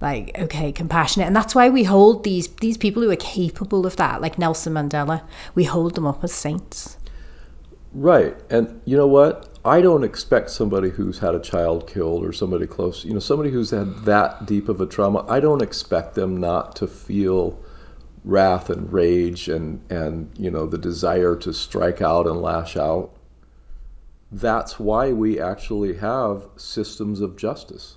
[0.01, 3.97] like okay compassionate and that's why we hold these these people who are capable of
[3.97, 5.23] that like nelson mandela
[5.55, 6.97] we hold them up as saints
[7.97, 8.37] Right.
[8.51, 9.49] And you know what?
[9.65, 13.51] I don't expect somebody who's had a child killed or somebody close, you know, somebody
[13.51, 17.59] who's had that deep of a trauma, I don't expect them not to feel
[18.27, 23.13] wrath and rage and and you know the desire to strike out and lash out.
[24.33, 27.97] That's why we actually have systems of justice.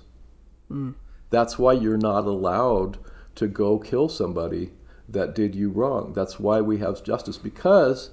[0.70, 0.94] Mm.
[1.30, 2.98] That's why you're not allowed
[3.34, 4.70] to go kill somebody
[5.08, 6.12] that did you wrong.
[6.14, 8.10] That's why we have justice because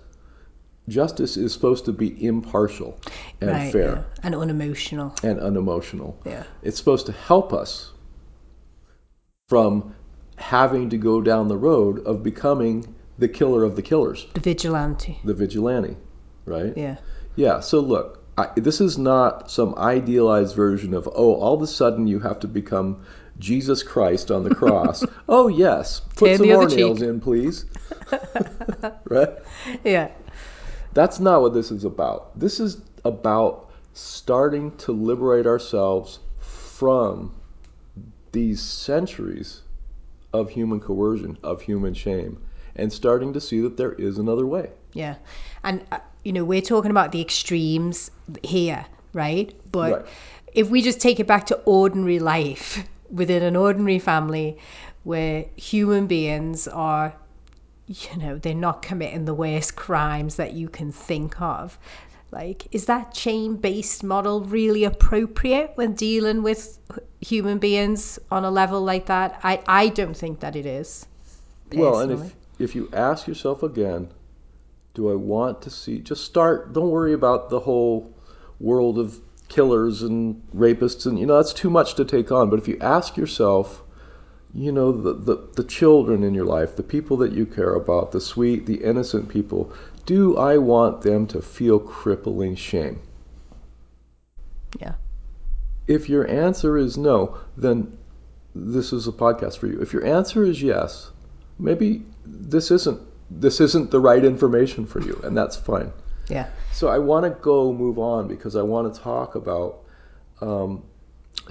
[0.90, 3.00] justice is supposed to be impartial
[3.42, 4.20] and right fair yeah.
[4.24, 6.18] and unemotional and unemotional.
[6.26, 6.44] Yeah.
[6.64, 7.92] It's supposed to help us
[9.48, 9.94] from
[10.38, 15.20] having to go down the road of becoming the killer of the killers, the vigilante
[15.24, 15.98] the vigilante,
[16.46, 16.74] right?
[16.78, 16.98] yeah
[17.36, 21.68] Yeah, so look, I, this is not some idealized version of, oh, all of a
[21.68, 23.04] sudden you have to become
[23.40, 25.04] Jesus Christ on the cross.
[25.30, 27.10] oh, yes, put Turn some the more other nails cheek.
[27.10, 27.66] in, please.
[29.06, 29.30] right?
[29.84, 30.10] yeah
[30.94, 32.40] That's not what this is about.
[32.40, 37.34] This is about starting to liberate ourselves from
[38.32, 39.62] these centuries
[40.38, 42.42] of human coercion, of human shame,
[42.76, 44.70] and starting to see that there is another way.
[44.94, 45.16] Yeah.
[45.64, 48.12] And, uh, you know, we're talking about the extremes
[48.44, 49.54] here, right?
[49.72, 50.06] But Right.
[50.54, 54.58] if we just take it back to ordinary life within an ordinary family
[55.04, 57.14] where human beings are,
[57.88, 61.80] you know, they're not committing the worst crimes that you can think of.
[62.32, 66.78] Like, is that shame based model really appropriate when dealing with
[67.22, 69.40] human beings on a level like that?
[69.44, 71.06] I, I don't think that it is.
[71.74, 74.10] Well, and if if you ask yourself again,
[74.94, 76.00] do I want to see?
[76.00, 76.74] Just start.
[76.74, 78.14] Don't worry about the whole
[78.60, 82.50] world of killers and rapists, and you know that's too much to take on.
[82.50, 83.84] But if you ask yourself,
[84.54, 88.12] you know, the, the, the children in your life, the people that you care about,
[88.12, 89.72] the sweet, the innocent people,
[90.08, 93.02] do I want them to feel crippling shame?
[94.80, 94.96] Yeah.
[95.86, 97.96] If your answer is no, then
[98.56, 99.80] this is a podcast for you.
[99.82, 101.12] If your answer is yes,
[101.60, 105.92] maybe this isn't this isn't the right information for you, and that's fine.
[106.30, 106.48] Yeah.
[106.72, 109.80] So I want to go move on because I want to talk about
[110.40, 110.84] um,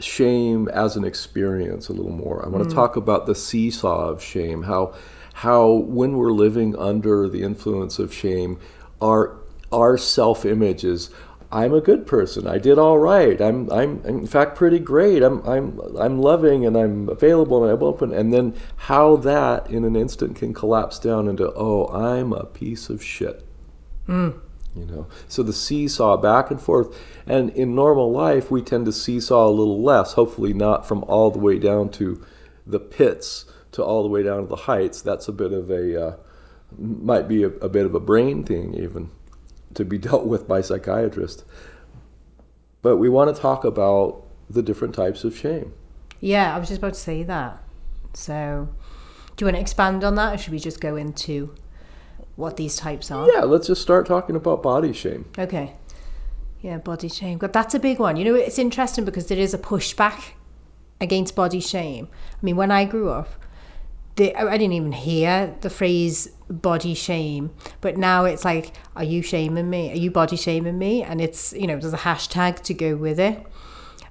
[0.00, 2.44] shame as an experience a little more.
[2.44, 4.94] I want to talk about the seesaw of shame, how
[5.36, 8.58] how when we're living under the influence of shame,
[9.02, 9.36] our
[9.70, 11.10] our self-image is
[11.52, 12.46] I'm a good person.
[12.46, 13.38] I did all right.
[13.40, 15.22] I'm I'm in fact pretty great.
[15.22, 18.12] I'm I'm I'm loving and I'm available and I'm open.
[18.12, 22.88] And then how that in an instant can collapse down into oh I'm a piece
[22.88, 23.46] of shit
[24.08, 24.34] mm.
[24.74, 28.92] you know so the seesaw back and forth and in normal life we tend to
[28.92, 32.22] seesaw a little less hopefully not from all the way down to
[32.66, 36.08] the pits to all the way down to the heights that's a bit of a
[36.08, 36.16] uh,
[36.78, 39.08] might be a, a bit of a brain thing even
[39.74, 41.44] to be dealt with by psychiatrists
[42.82, 45.72] but we want to talk about the different types of shame
[46.20, 47.58] Yeah, I was just about to say that.
[48.14, 48.68] So,
[49.36, 51.54] do you want to expand on that, or should we just go into
[52.36, 53.26] what these types are?
[53.32, 55.74] yeah let's just start talking about body shame Okay.
[56.62, 57.38] Yeah, body shame.
[57.38, 58.16] But that's a big one.
[58.16, 60.32] You know, it's interesting because there is a pushback
[61.00, 62.08] against body shame.
[62.32, 63.28] I mean, when I grew up,
[64.18, 67.50] I didn't even hear the phrase body shame,
[67.80, 69.90] but now it's like, are you shaming me?
[69.92, 71.02] Are you body shaming me?
[71.02, 73.44] And it's, you know, there's a hashtag to go with it.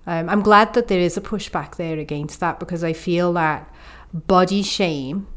[0.07, 3.73] Um, I'm glad that there is a pushback there against that because I feel that
[4.13, 5.27] body shame,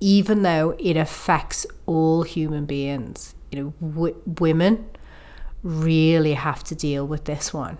[0.00, 4.86] even though it affects all human beings, you know, w- women
[5.62, 7.78] really have to deal with this one.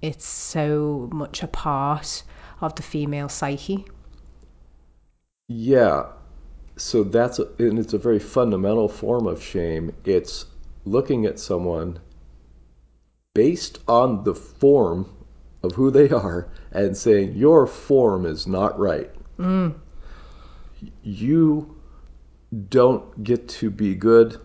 [0.00, 2.22] It's so much a part
[2.60, 3.84] of the female psyche.
[5.52, 6.06] Yeah.
[6.76, 9.92] So that's a, and it's a very fundamental form of shame.
[10.04, 10.46] It's
[10.84, 11.98] looking at someone
[13.34, 15.10] based on the form
[15.64, 19.10] of who they are and saying your form is not right.
[19.38, 19.74] Mm.
[21.02, 21.76] You
[22.68, 24.40] don't get to be good,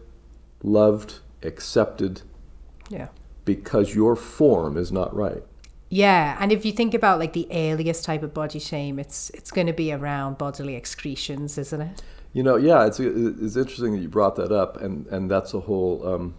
[0.64, 2.24] loved, accepted
[2.90, 3.10] Yeah.
[3.46, 5.44] because your form is not right.
[5.96, 9.50] Yeah, and if you think about like the earliest type of body shame, it's it's
[9.50, 12.04] going to be around bodily excretions, isn't it?
[12.34, 15.60] You know, yeah, it's it's interesting that you brought that up, and and that's a
[15.62, 16.36] whole um,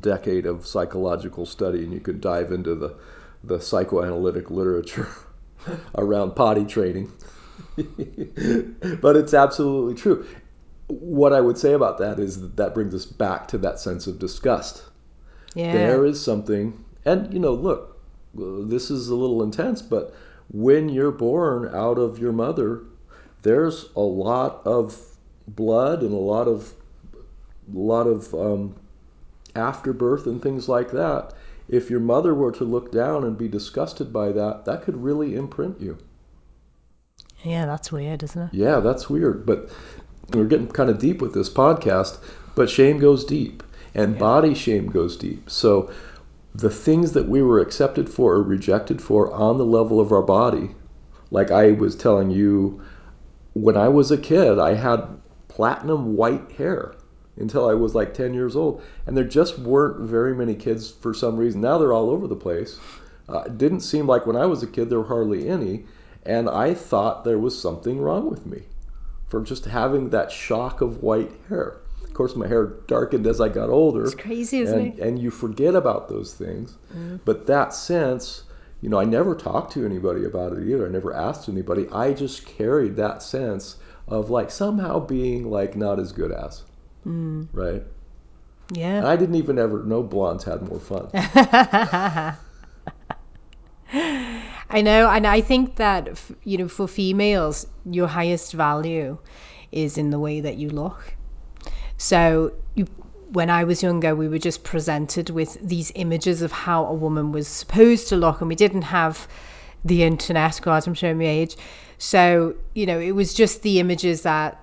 [0.00, 2.96] decade of psychological study, and you could dive into the
[3.44, 5.06] the psychoanalytic literature
[5.94, 7.12] around potty training.
[7.76, 10.26] but it's absolutely true.
[10.88, 14.08] What I would say about that is that that brings us back to that sense
[14.08, 14.82] of disgust.
[15.54, 15.72] Yeah.
[15.72, 17.95] There is something, and you know, look,
[18.36, 20.14] this is a little intense, but
[20.52, 22.82] when you're born out of your mother,
[23.42, 25.16] there's a lot of
[25.48, 26.72] blood and a lot of
[27.74, 28.74] a lot of um,
[29.54, 31.32] afterbirth and things like that.
[31.68, 35.34] If your mother were to look down and be disgusted by that, that could really
[35.34, 35.98] imprint you.
[37.42, 38.54] Yeah, that's weird, isn't it?
[38.54, 39.44] Yeah, that's weird.
[39.44, 39.70] But
[40.32, 42.18] we're getting kind of deep with this podcast.
[42.54, 43.62] But shame goes deep,
[43.94, 45.50] and body shame goes deep.
[45.50, 45.90] So
[46.56, 50.22] the things that we were accepted for or rejected for on the level of our
[50.22, 50.74] body,
[51.30, 52.80] like I was telling you,
[53.52, 55.06] when I was a kid, I had
[55.48, 56.94] platinum white hair
[57.36, 58.82] until I was like 10 years old.
[59.06, 61.60] And there just weren't very many kids for some reason.
[61.60, 62.80] Now they're all over the place.
[63.28, 65.84] Uh, it didn't seem like when I was a kid there were hardly any.
[66.24, 68.62] And I thought there was something wrong with me
[69.28, 71.80] for just having that shock of white hair.
[72.16, 74.04] Course, my hair darkened as I got older.
[74.04, 74.96] It's crazy, isn't and, it?
[74.96, 75.06] Mm.
[75.06, 76.78] And you forget about those things.
[77.26, 78.44] But that sense,
[78.80, 80.86] you know, I never talked to anybody about it either.
[80.86, 81.86] I never asked anybody.
[81.92, 83.76] I just carried that sense
[84.08, 86.62] of like somehow being like not as good as.
[87.06, 87.48] Mm.
[87.52, 87.82] Right?
[88.70, 89.06] And Yeah.
[89.06, 91.10] I didn't even ever know blondes had more fun.
[94.70, 99.18] I know, and I think that you know, for females, your highest value
[99.70, 101.12] is in the way that you look.
[101.98, 102.86] So, you,
[103.32, 107.32] when I was younger, we were just presented with these images of how a woman
[107.32, 109.26] was supposed to look, and we didn't have
[109.84, 110.60] the internet.
[110.62, 111.56] God, I'm showing my age.
[111.98, 114.60] So, you know, it was just the images that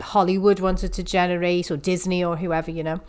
[0.00, 3.00] Hollywood wanted to generate, or Disney, or whoever, you know.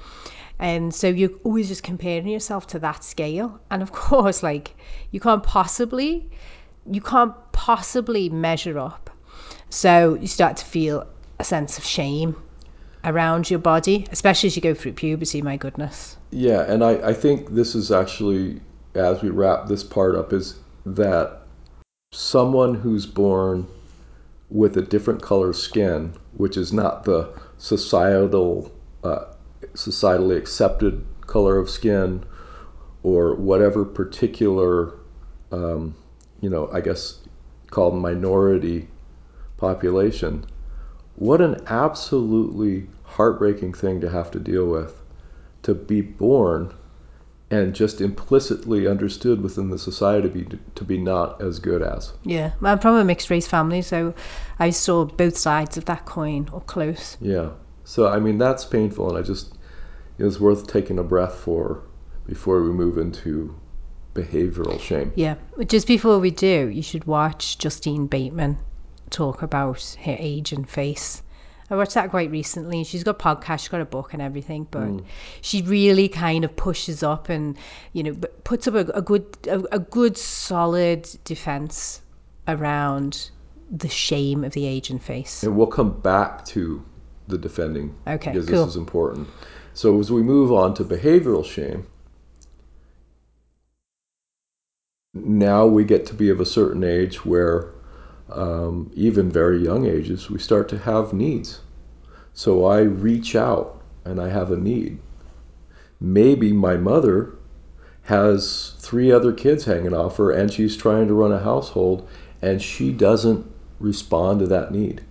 [0.59, 3.59] And so you're always just comparing yourself to that scale.
[3.69, 4.75] And of course, like,
[5.11, 6.29] you can't possibly,
[6.89, 9.09] you can't possibly measure up.
[9.69, 11.07] So you start to feel
[11.39, 12.35] a sense of shame
[13.05, 16.17] around your body, especially as you go through puberty, my goodness.
[16.31, 18.61] Yeah, and I, I think this is actually
[18.95, 21.41] as we wrap this part up is that
[22.11, 23.67] someone who's born
[24.49, 27.27] with a different color skin, which is not the
[27.57, 28.71] societal,
[29.03, 29.25] uh,
[29.73, 32.23] societally accepted color of skin,
[33.01, 34.93] or whatever particular,
[35.51, 35.95] um,
[36.41, 37.19] you know, I guess
[37.71, 38.87] called minority
[39.57, 40.45] population,
[41.15, 45.01] what an absolutely heartbreaking thing to have to deal with.
[45.63, 46.73] To be born
[47.49, 52.13] and just implicitly understood within the society to be, to be not as good as.
[52.23, 54.13] Yeah, I'm from a mixed race family, so
[54.59, 57.15] I saw both sides of that coin up close.
[57.21, 57.51] Yeah.
[57.83, 59.53] So, I mean, that's painful, and I just,
[60.17, 61.83] it was worth taking a breath for
[62.25, 63.55] before we move into
[64.15, 65.11] behavioral shame.
[65.15, 65.35] Yeah,
[65.67, 68.57] just before we do, you should watch Justine Bateman
[69.13, 71.21] talk about her age and face.
[71.69, 72.83] I watched that quite recently.
[72.83, 75.03] She's got podcast, she's got a book and everything, but mm.
[75.41, 77.57] she really kind of pushes up and
[77.93, 82.01] you know puts up a, a good a, a good solid defense
[82.47, 83.29] around
[83.71, 85.43] the shame of the age and face.
[85.43, 86.83] And we'll come back to
[87.27, 88.65] the defending Okay, because cool.
[88.65, 89.27] this is important.
[89.73, 91.87] So as we move on to behavioral shame,
[95.13, 97.72] now we get to be of a certain age where
[98.29, 101.61] um, even very young ages we start to have needs.
[102.33, 104.99] So I reach out and I have a need.
[105.99, 107.35] Maybe my mother
[108.03, 112.07] has three other kids hanging off her and she's trying to run a household
[112.41, 113.45] and she doesn't
[113.79, 115.01] respond to that need.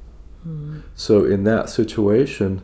[0.96, 2.60] So in that situation,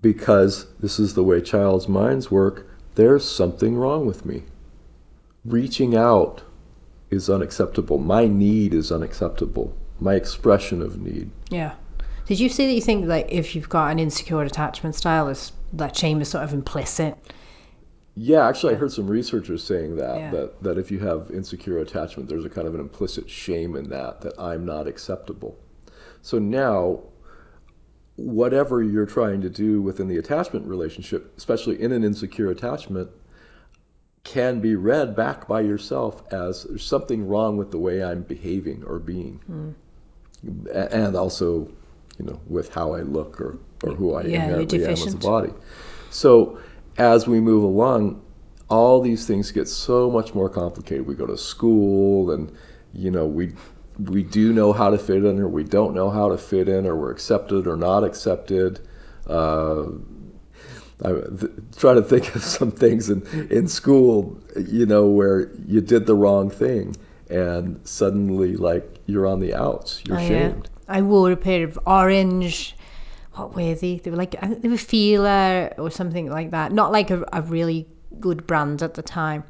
[0.00, 4.44] because this is the way child's minds work, there's something wrong with me.
[5.44, 6.42] Reaching out
[7.10, 7.98] is unacceptable.
[7.98, 9.74] My need is unacceptable.
[10.00, 11.30] My expression of need.
[11.50, 11.72] Yeah.
[12.26, 15.52] Did you say that you think like if you've got an insecure attachment style, is
[15.72, 17.16] that shame is sort of implicit?
[18.14, 20.30] Yeah, actually, I heard some researchers saying that, Yeah.
[20.30, 23.88] that that if you have insecure attachment, there's a kind of an implicit shame in
[23.90, 25.56] that that I'm not acceptable.
[26.22, 27.00] So now,
[28.16, 33.08] whatever you're trying to do within the attachment relationship, especially in an insecure attachment,
[34.24, 38.84] can be read back by yourself as there's something wrong with the way I'm behaving
[38.86, 39.40] or being,
[40.72, 41.68] A- and also,
[42.18, 45.18] you know, with how I look or or who I Yeah, inherently am as a
[45.18, 45.52] body.
[46.10, 46.58] So
[46.98, 48.20] as we move along,
[48.68, 51.06] all these things get so much more complicated.
[51.06, 52.52] We go to school, and
[52.92, 53.52] you know, we
[53.98, 56.86] we do know how to fit in, or we don't know how to fit in,
[56.86, 58.80] or we're accepted or not accepted.
[59.26, 59.84] Uh,
[61.04, 65.80] I th- try to think of some things in, in school, you know, where you
[65.80, 66.96] did the wrong thing,
[67.28, 70.02] and suddenly, like, you're on the outs.
[70.06, 70.28] You're Oh, yeah.
[70.28, 70.68] shamed.
[70.88, 72.76] I wore a pair of orange.
[73.34, 73.98] What were they?
[73.98, 76.72] They were like I think they were Fila or something like that.
[76.72, 77.86] Not like a, a really
[78.18, 79.44] good brand at the time.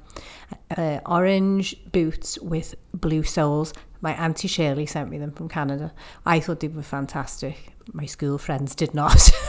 [0.77, 3.73] Uh, orange boots with blue soles.
[4.03, 5.93] My auntie Shirley sent me them from Canada.
[6.27, 7.73] I thought they were fantastic.
[7.93, 9.30] My school friends did not.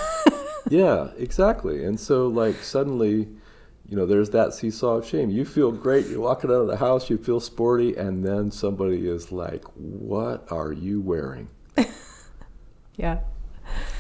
[0.70, 1.84] Yeah, exactly.
[1.84, 3.28] And so, like, suddenly,
[3.90, 5.30] you know, there's that seesaw of shame.
[5.30, 6.06] You feel great.
[6.08, 10.50] You're walking out of the house, you feel sporty, and then somebody is like, What
[10.50, 11.50] are you wearing?
[12.96, 13.20] yeah.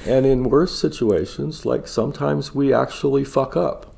[0.06, 3.94] And in worse situations, like, sometimes we actually fuck up.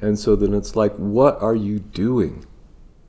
[0.00, 2.46] And so then it's like, What are you doing?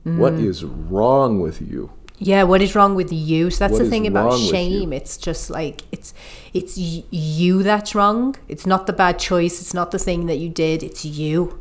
[0.04, 0.44] What Mm.
[0.44, 1.90] is wrong with you?
[2.20, 3.50] Yeah, what is wrong with you?
[3.50, 4.82] So that's What the thing about wrong with you?
[4.82, 4.92] shame.
[4.92, 6.14] It's just like it's
[6.54, 8.36] it's y- you that's wrong.
[8.48, 9.60] It's not the bad choice.
[9.60, 10.82] It's not the thing that you did.
[10.84, 11.58] It's you.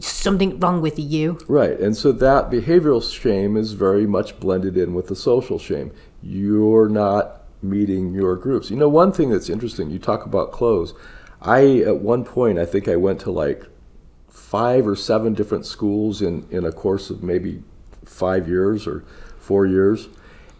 [0.00, 1.38] Something wrong with you.
[1.48, 1.78] Right.
[1.78, 5.92] And so that behavioral shame is very much blended in with the social shame.
[6.22, 8.70] You're not meeting your groups.
[8.70, 10.94] You know, one thing that's interesting, you talk about clothes.
[11.42, 13.64] I, at one point, I think I went to like
[14.28, 17.62] five or seven different schools in, in a course of maybe
[18.04, 19.04] five years or
[19.46, 20.08] four years.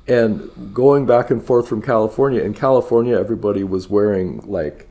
[0.08, 4.88] And going back and forth from California, in California, everybody was wearing like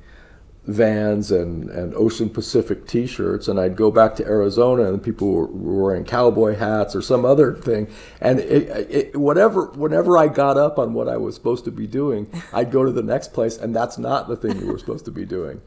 [0.68, 5.46] Vans and, and Ocean Pacific T-shirts, and I'd go back to Arizona, and people were,
[5.46, 7.88] were wearing cowboy hats or some other thing.
[8.20, 11.86] And it, it, whatever, whenever I got up on what I was supposed to be
[11.88, 15.06] doing, I'd go to the next place, and that's not the thing you were supposed
[15.06, 15.62] to be doing.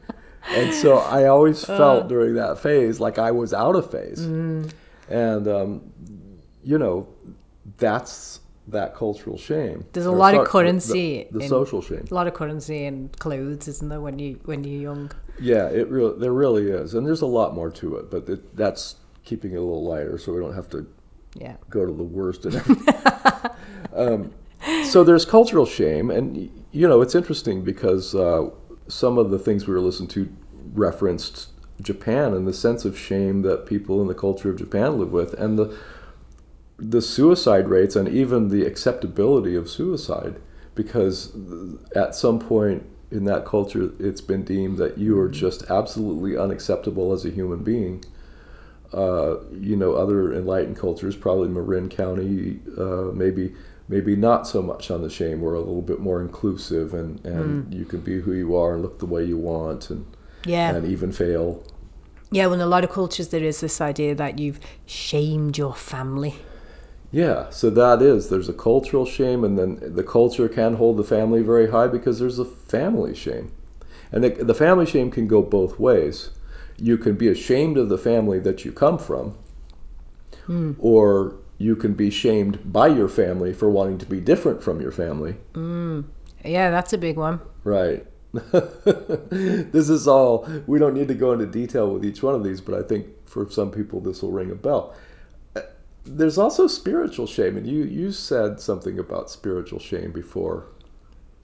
[0.49, 4.19] And so I always felt during that phase like I was out of phase,
[5.09, 5.81] and um,
[6.63, 7.07] you know,
[7.77, 9.83] that's that cultural shame.
[9.93, 12.05] There's a Or lot of so- currency The, the in- social shame.
[12.09, 14.01] A lot of currency in clothes, isn't there?
[14.01, 15.11] When you when you're young.
[15.39, 18.55] Yeah, it really there really is, and there's a lot more to it, but it,
[18.55, 20.85] that's keeping it a little lighter, so we don't have to
[21.35, 21.55] Yeah.
[21.69, 22.93] go to the worst everything.
[23.95, 24.31] um,
[24.83, 26.37] so there's cultural shame, and
[26.71, 28.49] you know it's interesting because uh,
[28.87, 30.29] some of the things we were listening to
[30.73, 31.49] referenced
[31.81, 35.33] Japan and the sense of shame that people in the culture of Japan live with,
[35.35, 35.75] and the
[36.79, 40.35] the suicide rates and even the acceptability of suicide,
[40.75, 41.35] because
[41.95, 47.11] at some point in that culture, it's been deemed that you are just absolutely unacceptable
[47.11, 48.03] as a human being.
[48.93, 53.53] Uh, you know, other enlightened cultures, probably Marin County, uh, maybe
[53.87, 55.41] maybe not so much on the shame.
[55.41, 58.81] We're a little bit more inclusive, and and you can be who you are and
[58.81, 60.05] look the way you want, and
[60.45, 60.75] Yeah.
[60.75, 61.63] and even fail.
[62.31, 65.73] Yeah, well, in a lot of cultures, there is this idea that you've shamed your
[65.75, 66.35] family.
[67.11, 71.03] Yeah, so that is there's a cultural shame, and then the culture can hold the
[71.03, 73.51] family very high because there's a family shame,
[74.11, 76.29] and the, the family shame can go both ways.
[76.77, 79.35] You can be ashamed of the family that you come from,
[80.45, 80.73] hmm.
[80.77, 84.91] or you can be shamed by your family for wanting to be different from your
[84.91, 85.35] family.
[85.55, 86.01] Hmm.
[86.45, 87.39] Yeah, that's a big one.
[87.63, 88.05] Right.
[88.33, 92.61] this is all, we don't need to go into detail with each one of these,
[92.61, 94.95] but I think for some people this will ring a bell.
[96.05, 100.67] There's also spiritual shame, and you, you said something about spiritual shame before.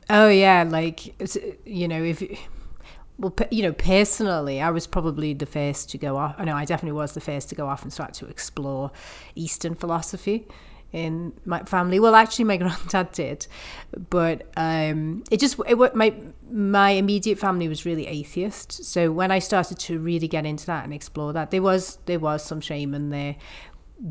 [0.09, 1.15] Oh yeah, like
[1.65, 2.23] you know, if
[3.17, 6.35] well, you know, personally, I was probably the first to go off.
[6.37, 8.91] I know I definitely was the first to go off and start to explore
[9.35, 10.47] Eastern philosophy
[10.91, 11.99] in my family.
[11.99, 13.47] Well, actually, my granddad did,
[14.09, 16.13] but um, it just it, my
[16.51, 18.83] my immediate family was really atheist.
[18.83, 22.19] So when I started to really get into that and explore that, there was there
[22.19, 23.35] was some shame in there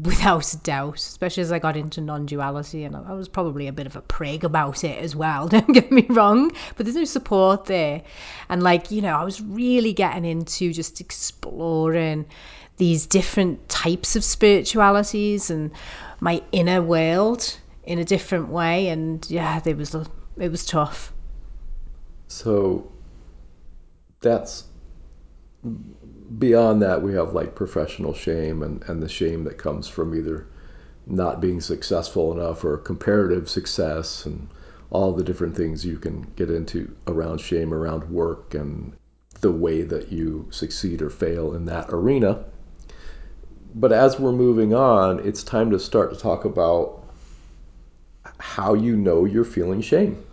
[0.02, 2.84] without doubt, especially as I got into non duality.
[2.84, 5.92] And I was probably a bit of a prig about it as well, don't get
[5.92, 8.02] me wrong, but there's no support there.
[8.48, 12.26] And, like, you know, I was really getting into just exploring
[12.76, 15.70] these different types of spiritualities and
[16.20, 18.88] my inner world in a different way.
[18.88, 19.94] And yeah, it was,
[20.38, 21.12] it was tough.
[22.26, 22.90] So
[24.20, 24.64] that's
[26.38, 30.46] beyond that, we have like professional shame and, and the shame that comes from either
[31.06, 34.48] not being successful enough or comparative success and
[34.90, 38.96] all the different things you can get into around shame around work and
[39.40, 42.44] the way that you succeed or fail in that arena.
[43.74, 47.02] But as we're moving on, it's time to start to talk about
[48.38, 50.24] how you know you're feeling shame.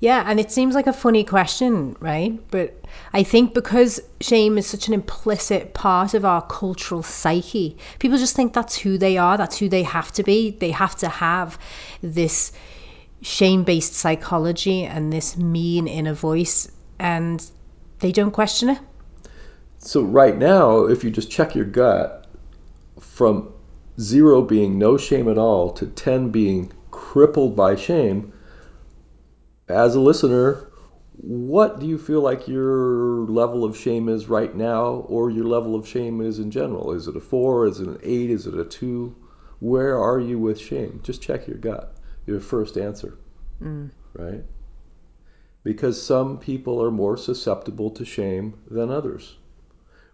[0.00, 2.40] Yeah, and it seems like a funny question, right?
[2.50, 2.82] But
[3.12, 8.34] I think because shame is such an implicit part of our cultural psyche, people just
[8.34, 10.52] think that's who they are, that's who they have to be.
[10.52, 11.58] They have to have
[12.02, 12.50] this
[13.20, 17.44] shame based psychology and this mean inner voice, and
[17.98, 18.78] they don't question it.
[19.76, 22.26] So right now, if you just check your gut,
[22.98, 23.52] from
[24.00, 28.32] zero being no shame at all to 10 being crippled by shame,
[29.70, 30.70] as a listener,
[31.22, 35.74] what do you feel like your level of shame is right now, or your level
[35.74, 36.92] of shame is in general?
[36.92, 37.66] Is it a four?
[37.66, 38.30] Is it an eight?
[38.30, 39.14] Is it a two?
[39.60, 41.00] Where are you with shame?
[41.02, 41.94] Just check your gut,
[42.26, 43.18] your first answer,
[43.60, 43.90] mm.
[44.14, 44.42] right?
[45.62, 49.36] Because some people are more susceptible to shame than others,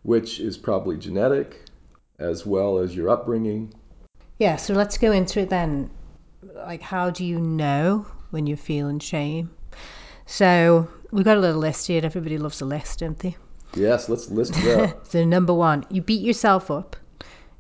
[0.03, 1.63] which is probably genetic
[2.19, 3.73] as well as your upbringing.
[4.39, 5.91] Yeah, so let's go into it then.
[6.43, 9.49] Like, how do you know when you're feeling shame?
[10.27, 12.03] So, we've got a little list here.
[12.05, 13.35] Everybody loves a list, don't they?
[13.75, 14.99] Yes, let's list that.
[15.09, 16.97] So, number one, you beat yourself up.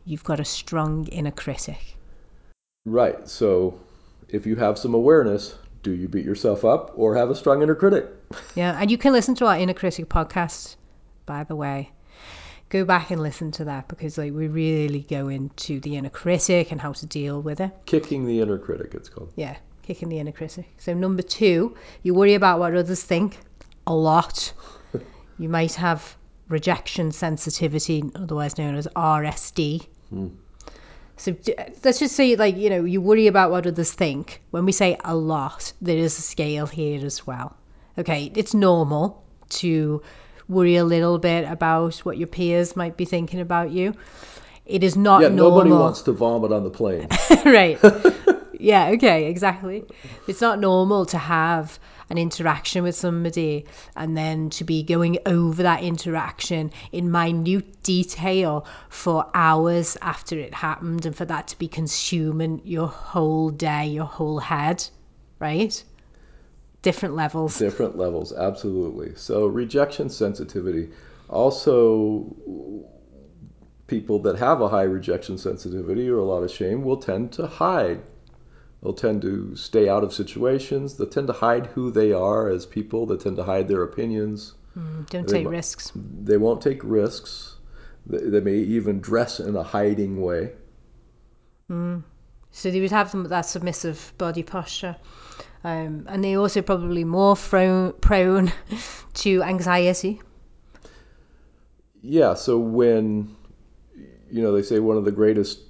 [0.05, 1.97] You've got a strong inner critic.
[2.85, 3.27] right.
[3.27, 3.81] So
[4.29, 7.75] if you have some awareness, do you beat yourself up or have a strong inner
[7.75, 8.05] critic?
[8.55, 10.77] Yeah, and you can listen to our inner critic podcast,
[11.25, 11.91] by the way.
[12.69, 16.73] Go back and listen to that because like we really go into the inner critic
[16.73, 17.71] and how to deal with it.
[17.87, 19.33] Kicking the inner critic, it's called.
[19.37, 19.57] Yeah,
[19.87, 20.67] kicking the inner critic.
[20.79, 23.39] So number two, you worry about what others think
[23.87, 24.53] a lot.
[25.39, 26.17] you might have
[26.49, 29.87] rejection sensitivity, otherwise known as RSD.
[30.11, 30.29] Hmm.
[31.19, 31.35] So
[31.83, 34.43] let's just say, like, you know, you worry about what others think.
[34.51, 37.57] When we say a lot, there is a scale here as well.
[37.97, 40.03] Okay, it's normal to
[40.49, 43.95] worry a little bit about what your peers might be thinking about you.
[44.67, 45.51] It is not Yeah, normal.
[45.51, 47.09] nobody wants to vomit on the plane.
[47.47, 47.79] right.
[48.61, 49.85] yeah, okay, exactly.
[50.27, 51.79] It's not normal to have
[52.09, 58.65] an interaction with somebody and then to be going over that interaction in minute detail
[58.89, 64.05] for hours after it happened and for that to be consuming your whole day, your
[64.05, 64.87] whole head,
[65.41, 65.83] right?
[66.83, 67.59] Different levels.
[67.59, 69.15] Different levels, absolutely.
[69.17, 70.91] So rejection sensitivity.
[71.29, 72.37] Also,
[73.89, 77.47] people that have a high rejection sensitivity or a lot of shame will tend to
[77.47, 78.01] hide.
[78.87, 80.95] They'll tend to stay out of situations.
[80.95, 83.05] They'll tend to hide who they are as people.
[83.05, 84.55] They tend to hide their opinions.
[85.11, 85.91] Don't They take risks.
[86.23, 87.57] They won't take risks.
[88.07, 90.53] They, they may even dress in a hiding way.
[92.53, 94.95] So they would have them that submissive body posture.
[95.65, 98.53] Um, and they're also probably more fro- prone
[99.15, 100.23] to anxiety.
[102.03, 103.35] Yeah, so when
[104.31, 105.66] you know they say one of the greatest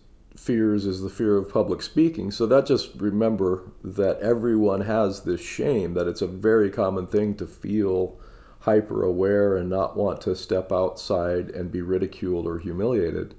[0.46, 5.40] fears is the fear of public speaking, so that just remember that everyone has this
[5.40, 8.16] shame that it's a very common thing to feel
[8.60, 13.34] hyper aware and not want to step outside and be ridiculed or humiliated.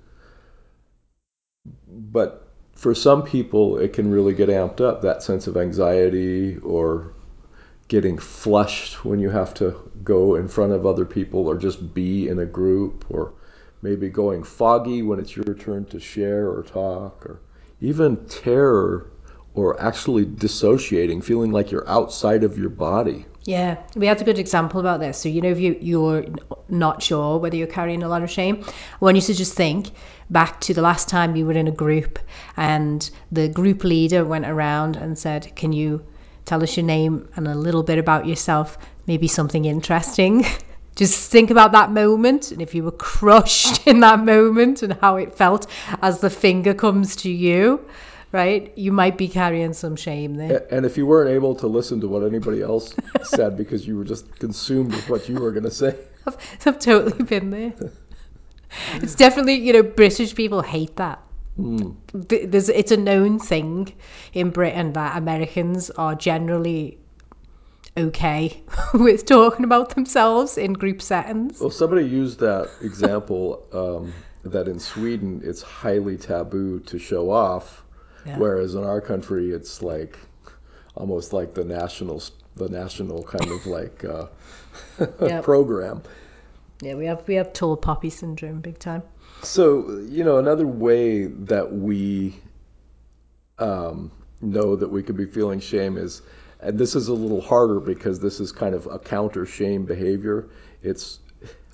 [1.88, 7.14] But for some people it can really get amped up that sense of anxiety or
[7.88, 12.28] getting flushed when you have to go in front of other people or just be
[12.28, 13.34] in a group or
[13.82, 17.42] maybe going foggy when it's your turn to share or talk or
[17.82, 19.12] even terror
[19.54, 24.40] or actually dissociating feeling like you're outside of your body Yeah, we had a good
[24.40, 25.18] example about this.
[25.18, 26.26] So, you know, if you, you're
[26.68, 29.92] not sure whether you're carrying a lot of shame, I want you to just think
[30.30, 32.20] back to the last time you were in a group
[32.58, 36.06] and the group leader went around and said, Can you
[36.44, 38.78] tell us your name and a little bit about yourself?
[39.08, 40.46] Maybe something interesting.
[40.98, 45.16] just think about that moment and if you were crushed in that moment and how
[45.16, 45.68] it felt
[46.02, 47.86] as the finger comes to you,
[48.32, 48.76] right?
[48.76, 50.68] You might be carrying some shame there.
[50.72, 52.94] And if you weren't able to listen to what anybody else
[53.24, 55.96] said because you were just consumed with what you were going to say
[56.26, 57.74] I've, I've totally been there.
[58.96, 61.22] It's definitely, you know, British people hate that.
[61.56, 61.92] Hmm.
[62.28, 63.94] Th- There's, it's a known thing
[64.34, 66.98] in Britain that Americans are generally
[67.98, 68.62] okay
[68.94, 71.60] with talking about themselves in group settings.
[71.60, 77.84] Well, somebody used that example um, that in Sweden it's highly taboo to show off,
[78.26, 78.38] Yeah.
[78.38, 80.18] whereas in our country it's like
[80.96, 82.22] almost like the national
[82.56, 84.28] the national kind of like uh,
[85.22, 85.44] Yep.
[85.44, 86.02] program.
[86.82, 89.04] Yeah, we have we have tall poppy syndrome big time.
[89.44, 92.36] So you know another way that we
[93.60, 96.22] um, know that we could be feeling shame is,
[96.68, 100.50] and this is a little harder because this is kind of a counter shame behavior.
[100.84, 101.20] It's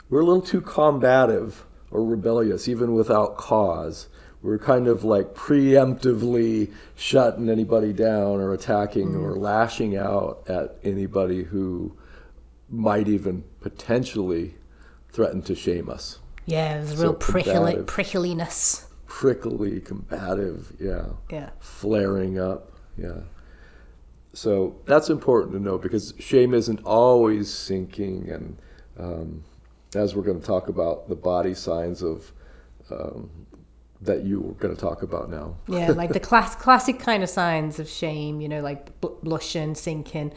[0.10, 4.08] we're a little too combative or rebellious even without cause.
[4.44, 9.26] We're kind of like preemptively shutting anybody down or attacking mm-hmm.
[9.26, 11.98] or lashing out at anybody who
[12.70, 14.54] might even potentially
[15.12, 18.86] threaten to shame us Yeah, there's So real prickly, prickliness.
[19.08, 21.50] prickly, combative, yeah, Yeah.
[21.60, 23.22] flaring up, yeah.
[24.34, 28.58] So that's important to know because shame isn't always sinking, and
[28.98, 29.44] um,
[29.96, 32.32] as we're going to talk about the body signs of
[32.90, 33.30] um,
[34.02, 35.56] that you were going to talk about now.
[35.68, 39.76] Yeah, like the class, classic kind of signs of shame, you know, like bl- blushing,
[39.76, 40.34] sinking,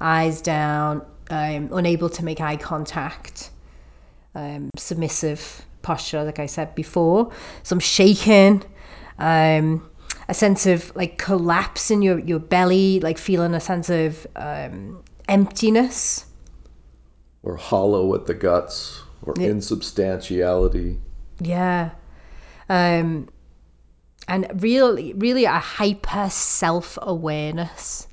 [0.00, 3.50] eyes down, um, unable to make eye contact,
[4.34, 7.32] um, submissive posture, like I said before,
[7.62, 8.62] some shaking,
[9.18, 9.88] um,
[10.28, 15.02] a sense of like collapse in your, your belly, like feeling a sense of um,
[15.28, 16.26] emptiness.
[17.42, 19.48] or hollow at the guts, or Yeah.
[19.48, 20.98] insubstantiality.
[21.40, 21.90] Yeah.
[22.68, 23.28] Um,
[24.26, 28.08] and really, really a hyper self awareness.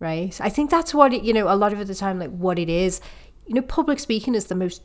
[0.00, 0.38] Right.
[0.40, 2.68] I think that's what it, you know, a lot of the time, like what it
[2.68, 3.00] is.
[3.46, 4.82] You know, public speaking is the most,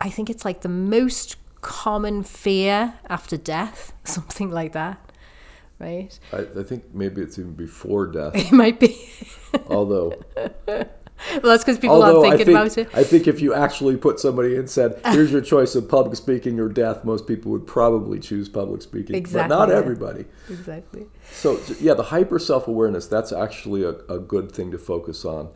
[0.00, 5.11] I think it's like the most common fear after death, something like that.
[5.82, 6.18] Right.
[6.32, 8.96] I, I think maybe it's even before death, It might be.
[9.68, 10.14] although
[11.30, 12.88] well, that's because people Although aren't I thinking think, about it.
[12.94, 16.58] I think if you actually put somebody and said, "Here's your choice of public speaking
[16.58, 19.76] or death," most people would probably choose public speaking, Exactly, but not yeah.
[19.76, 20.24] everybody.
[20.50, 21.06] Exactly.
[21.30, 25.48] So yeah, the hyper self awareness that's actually a, a good thing to focus on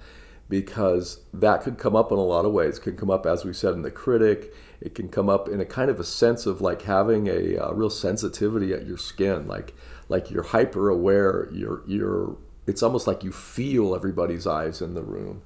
[0.49, 2.79] because that could come up in a lot of ways.
[2.79, 4.55] It can come up, as we said, in the critic.
[4.81, 7.73] It can come up in a kind of a sense of like having a, uh
[7.73, 9.75] real sensitivity at your skin, like
[10.09, 11.49] like you're hyper aware.
[11.53, 12.37] You're you're.
[12.67, 15.43] It's almost like you feel everybody's eyes in the room.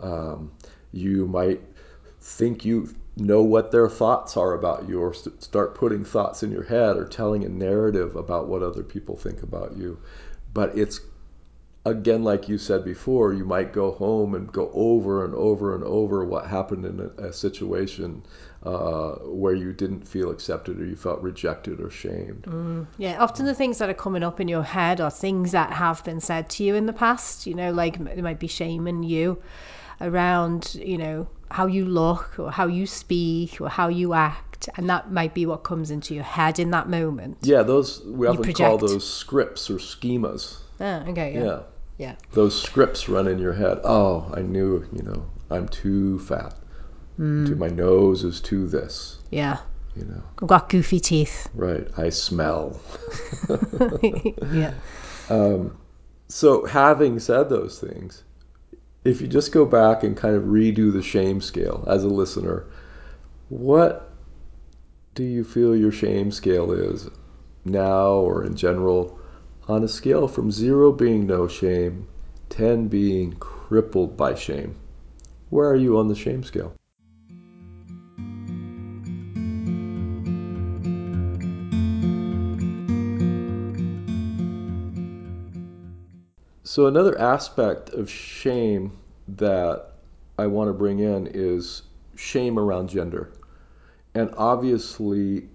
[0.00, 0.52] Um,
[0.92, 1.60] you might
[2.20, 6.50] think you know what their thoughts are about you or st- start putting thoughts in
[6.50, 9.98] your head or telling a narrative about what other people think about you
[10.52, 11.00] but it's
[11.86, 15.84] again like you said before you might go home and go over and over and
[15.84, 18.22] over what happened in a, a situation
[18.64, 19.12] uh,
[19.42, 22.44] where you didn't feel accepted or you felt rejected or shamed
[22.98, 26.02] Yeah, often the things that are coming up in your head are things that have
[26.02, 27.46] been said to you in the past.
[27.46, 29.40] You know, like it might be shaming you
[30.00, 34.68] around, you know, how you look or how you speak or how you act.
[34.76, 37.36] And that might be what comes into your head in that moment.
[37.42, 41.44] yeah those we often call those scripts or schemas Ah, okay, yeah.
[41.44, 41.60] yeah
[41.98, 42.16] Yeah.
[42.32, 43.78] those scripts run in your head.
[43.82, 46.54] Oh, I knew, you know, I'm too fat.
[47.16, 47.46] Hmm.
[47.46, 49.18] Too, my nose is too this.
[49.30, 49.58] Yeah.
[49.96, 51.48] You know, I've got goofy teeth.
[51.54, 51.88] right?
[51.96, 52.78] I smell.
[54.52, 54.74] yeah.
[55.30, 55.76] Um,
[56.28, 58.24] So, having said those things,
[59.04, 62.66] if you just go back and kind of redo the shame scale as a listener,
[63.48, 64.12] what
[65.14, 67.08] do you feel your shame scale is
[67.64, 69.18] now or in general
[69.68, 72.06] on a scale from zero being no shame,
[72.50, 74.76] 10 being crippled by shame?
[75.50, 76.72] Where are you on the shame scale?
[86.62, 88.92] So, another aspect of shame
[89.28, 89.92] that
[90.38, 91.82] I want to bring in is
[92.16, 93.32] shame around gender.
[94.14, 95.48] And obviously,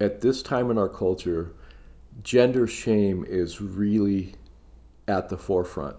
[0.00, 1.52] at this time in our culture,
[2.22, 4.34] gender shame is really
[5.06, 5.96] at the forefront.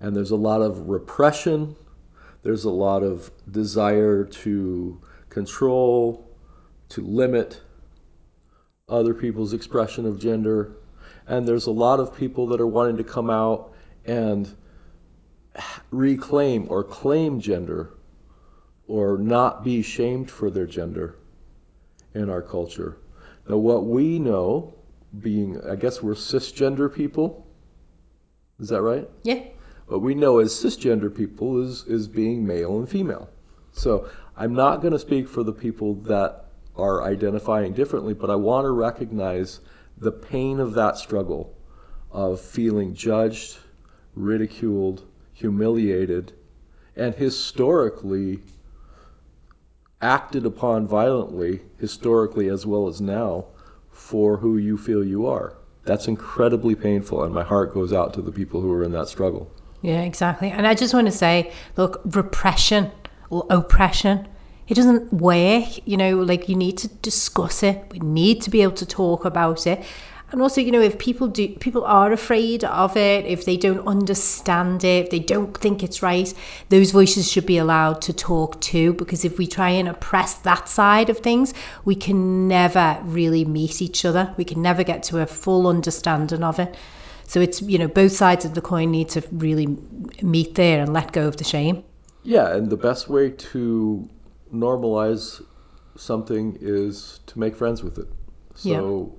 [0.00, 1.76] And there's a lot of repression,
[2.42, 6.26] there's a lot of desire to control,
[6.90, 7.60] to limit
[8.88, 10.72] other people's expression of gender.
[11.26, 13.72] And there's a lot of people that are wanting to come out
[14.04, 14.54] and
[15.90, 17.90] reclaim or claim gender
[18.88, 21.16] or not be shamed for their gender
[22.14, 22.96] in our culture.
[23.48, 24.74] Now, what we know,
[25.18, 27.46] being, I guess we're cisgender people,
[28.58, 29.08] is that right?
[29.22, 29.42] Yeah.
[29.86, 33.28] What we know as cisgender people is, is being male and female.
[33.72, 36.46] So I'm not going to speak for the people that
[36.76, 39.60] are identifying differently, but I want to recognize
[39.98, 41.54] the pain of that struggle
[42.10, 43.58] of feeling judged,
[44.14, 45.02] ridiculed,
[45.32, 46.32] humiliated,
[46.96, 48.40] and historically
[50.00, 53.44] acted upon violently, historically as well as now,
[54.00, 55.54] for who you feel you are.
[55.84, 59.08] That's incredibly painful, and my heart goes out to the people who are in that
[59.08, 59.50] struggle.
[59.82, 60.50] Yeah, exactly.
[60.50, 62.90] And I just want to say, look, repression
[63.28, 64.26] or oppression,
[64.68, 65.68] it doesn't work.
[65.86, 67.82] You know, like you need to discuss it.
[67.92, 69.84] We need to be able to talk about it.
[70.32, 73.86] And also, you know, if people do, people are afraid of it, if they don't
[73.86, 76.32] understand it, if they don't think it's right,
[76.68, 78.92] those voices should be allowed to talk too.
[78.92, 81.52] Because if we try and oppress that side of things,
[81.84, 84.32] we can never really meet each other.
[84.36, 86.76] We can never get to a full understanding of it.
[87.24, 89.78] So it's, you know, both sides of the coin need to really
[90.22, 91.82] meet there and let go of the shame.
[92.22, 94.08] Yeah, and the best way to
[94.52, 95.42] normalize
[95.96, 98.08] something is to make friends with it.
[98.54, 99.16] So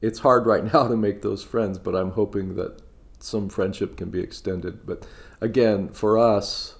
[0.00, 2.80] it's hard right now to make those friends, but I'm hoping that
[3.18, 4.86] some friendship can be extended.
[4.86, 5.06] But
[5.40, 6.76] again, for us,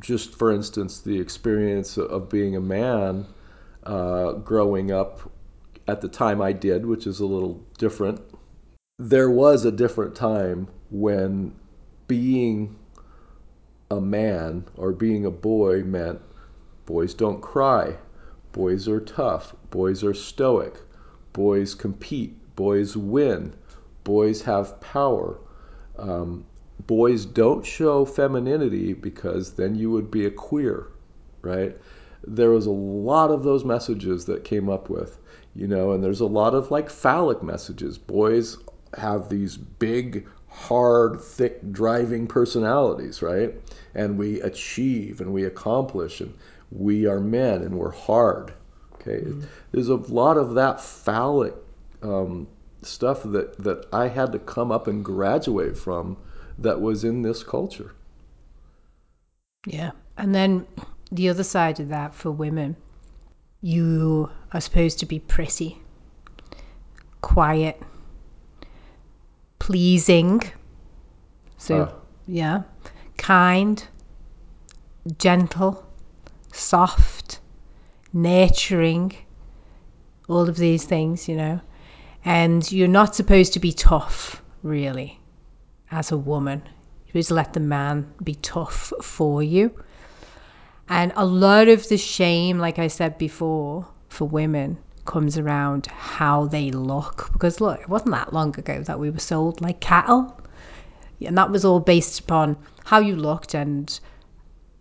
[0.00, 3.26] just for instance, the experience of being a man
[3.84, 5.30] uh, growing up
[5.88, 8.20] at the time I did, which is a little different,
[8.98, 11.54] there was a different time when
[12.08, 12.76] being
[13.90, 16.20] a man or being a boy meant
[16.86, 17.96] boys don't cry,
[18.52, 20.74] boys are tough, boys are stoic,
[21.32, 23.54] boys compete, boys win,
[24.02, 25.38] boys have power.
[25.98, 26.44] Um,
[26.86, 30.88] boys don't show femininity because then you would be a queer,
[31.42, 31.76] right?
[32.26, 35.18] There was a lot of those messages that came up with,
[35.54, 37.98] you know, and there's a lot of like phallic messages.
[37.98, 38.56] Boys
[38.96, 43.54] have these big, hard, thick, driving personalities, right?
[43.94, 46.34] And we achieve and we accomplish and
[46.70, 48.52] we are men and we're hard.
[48.94, 49.24] Okay,
[49.70, 51.54] there's a lot of that phallic
[52.02, 52.48] um,
[52.82, 56.16] stuff that that I had to come up and graduate from
[56.58, 57.94] that was in this culture.
[59.66, 59.90] Yeah.
[60.16, 60.66] And then
[61.12, 62.76] the other side of that for women,
[63.60, 65.78] you are supposed to be pretty,
[67.20, 67.82] quiet,
[69.58, 70.42] pleasing.
[71.58, 71.94] So, Ah.
[72.26, 72.62] yeah,
[73.16, 73.86] kind,
[75.18, 75.84] gentle,
[76.52, 77.40] soft,
[78.12, 79.12] nurturing,
[80.28, 81.60] all of these things, you know.
[82.26, 85.20] And you're not supposed to be tough, really,
[85.92, 86.60] as a woman.
[87.06, 89.72] Supposed to let the man be tough for you.
[90.88, 96.46] And a lot of the shame, like I said before, for women comes around how
[96.46, 97.30] they look.
[97.32, 100.38] Because look, it wasn't that long ago that we were sold like cattle.
[101.24, 103.98] And that was all based upon how you looked and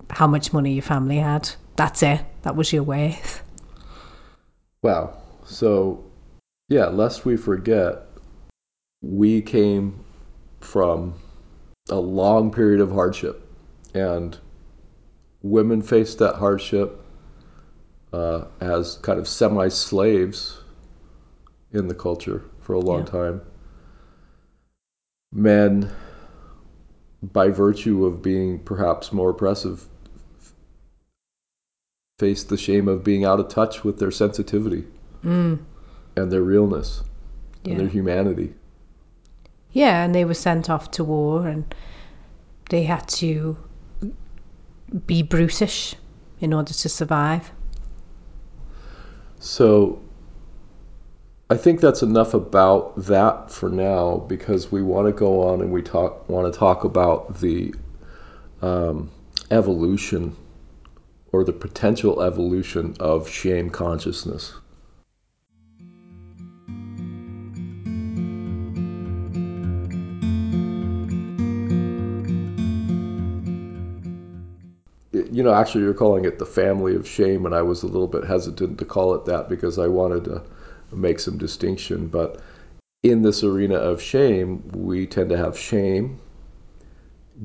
[0.09, 1.49] how much money your family had.
[1.75, 2.21] That's it.
[2.41, 3.43] That was your worth.
[4.81, 5.15] Wow.
[5.45, 6.04] So,
[6.67, 8.07] yeah, lest we forget,
[9.01, 10.03] we came
[10.61, 11.13] from
[11.89, 13.47] a long period of hardship,
[13.93, 14.37] and
[15.43, 17.01] women faced that hardship
[18.13, 20.59] uh, as kind of semi slaves
[21.71, 23.05] in the culture for a long Yeah.
[23.05, 23.41] time.
[25.31, 25.91] Men,
[27.21, 29.87] by virtue of being perhaps more oppressive,
[32.17, 34.85] faced the shame of being out of touch with their sensitivity
[36.15, 37.03] and their realness
[37.63, 37.71] Yeah.
[37.71, 38.53] and their humanity.
[39.71, 41.65] Yeah, and they were sent off to war and
[42.69, 43.57] they had to
[45.05, 45.95] be brutish
[46.39, 47.51] in order to survive.
[49.39, 49.99] So
[51.49, 55.71] I think that's enough about that for now because we want to go on and
[55.71, 57.73] we talk want to talk about the
[58.61, 59.11] um,
[59.51, 60.35] evolution
[61.31, 64.53] or the potential evolution of shame consciousness.
[75.35, 78.07] You know, actually, you're calling it the family of shame, and I was a little
[78.07, 80.41] bit hesitant to call it that because I wanted to
[80.93, 82.07] make some distinction.
[82.07, 82.39] But
[83.03, 86.21] in this arena of shame, we tend to have shame,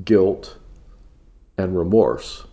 [0.05, 0.57] guilt,
[1.59, 2.45] and remorse.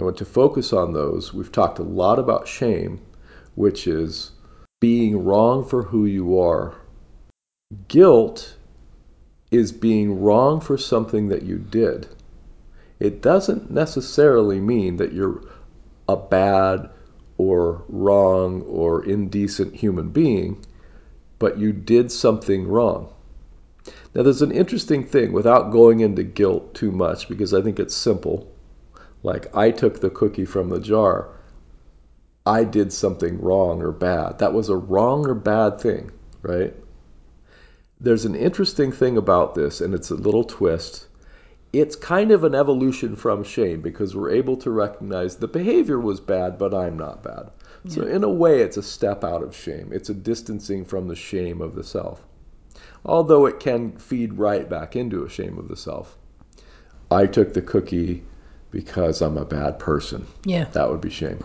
[0.00, 1.34] I want to focus on those.
[1.34, 3.02] We've talked a lot about shame,
[3.56, 4.30] which is
[4.80, 6.74] being wrong for who you are.
[7.88, 8.56] Guilt
[9.50, 12.08] is being wrong for something that you did
[13.00, 15.42] it doesn't necessarily mean that you're
[16.08, 16.90] a bad
[17.36, 20.64] or wrong or indecent human being,
[21.38, 23.12] but you did something wrong.
[24.14, 27.94] Now, there's an interesting thing without going into guilt too much because I think it's
[27.94, 28.50] simple.
[29.22, 31.28] Like, I took the cookie from the jar.
[32.46, 34.38] I did something wrong or bad.
[34.38, 36.74] That was a wrong or bad thing, right?
[38.00, 41.08] There's an interesting thing about this, and it's a little twist
[41.80, 46.20] it's kind of an evolution from shame because we're able to recognize the behavior was
[46.20, 47.50] bad, but I'm not bad.
[47.86, 49.90] So, in a way, it's a step out of shame.
[49.92, 52.24] It's a distancing from the shame of the self.
[53.04, 56.16] Although it can feed right back into a shame of the self.
[57.10, 58.22] I took the cookie
[58.70, 60.26] because I'm a bad person.
[60.44, 60.64] Yeah.
[60.72, 61.44] That would be shame.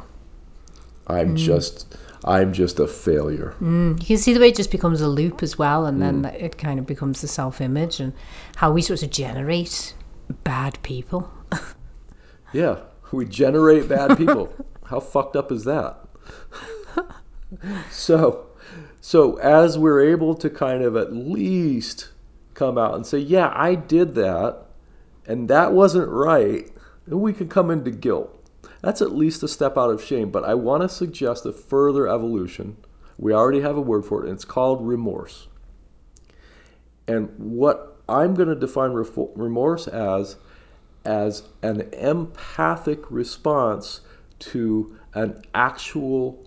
[1.07, 1.37] I'm mm.
[1.37, 1.97] just.
[2.25, 3.55] I'm just a failure.
[3.61, 3.99] Mm.
[4.01, 6.33] You can see the way it just becomes a loop as well, and then mm.
[6.33, 8.13] it kind of becomes the self image and
[8.55, 9.93] how we sort of generate
[10.43, 11.29] bad people.
[12.53, 12.79] yeah,
[13.11, 14.53] we generate bad people.
[14.85, 15.99] How fucked up is that?
[17.91, 18.47] so,
[19.01, 22.09] so as we're able to kind of at least
[22.53, 24.65] come out and say, yeah, I did that,
[25.25, 26.69] and that wasn't right,
[27.07, 28.35] then we can come into guilt.
[28.81, 30.29] That's at least a step out of shame.
[30.29, 32.77] But I want to suggest a further evolution.
[33.17, 35.47] We already have a word for it, and it's called remorse.
[37.07, 40.35] And what I'm going to define remorse as
[41.05, 44.01] as an empathic response
[44.39, 46.45] to an actual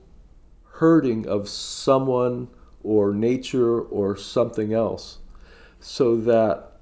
[0.65, 2.49] hurting of someone
[2.83, 5.19] or nature or something else.
[5.81, 6.73] So that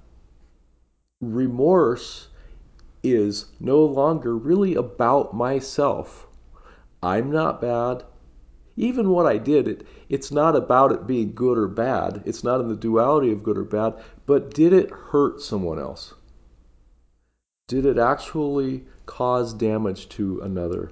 [1.21, 2.29] remorse
[3.03, 6.27] is no longer really about myself.
[7.03, 8.05] I'm not bad.
[8.77, 12.25] Even what I did, it, it's not about it being good or bad.
[12.27, 13.95] It's not in the duality of good or bad,
[14.27, 16.15] but did it hurt someone else?
[17.69, 20.91] Did it actually cause damage to another?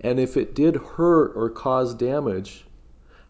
[0.00, 2.66] And if it did hurt or cause damage,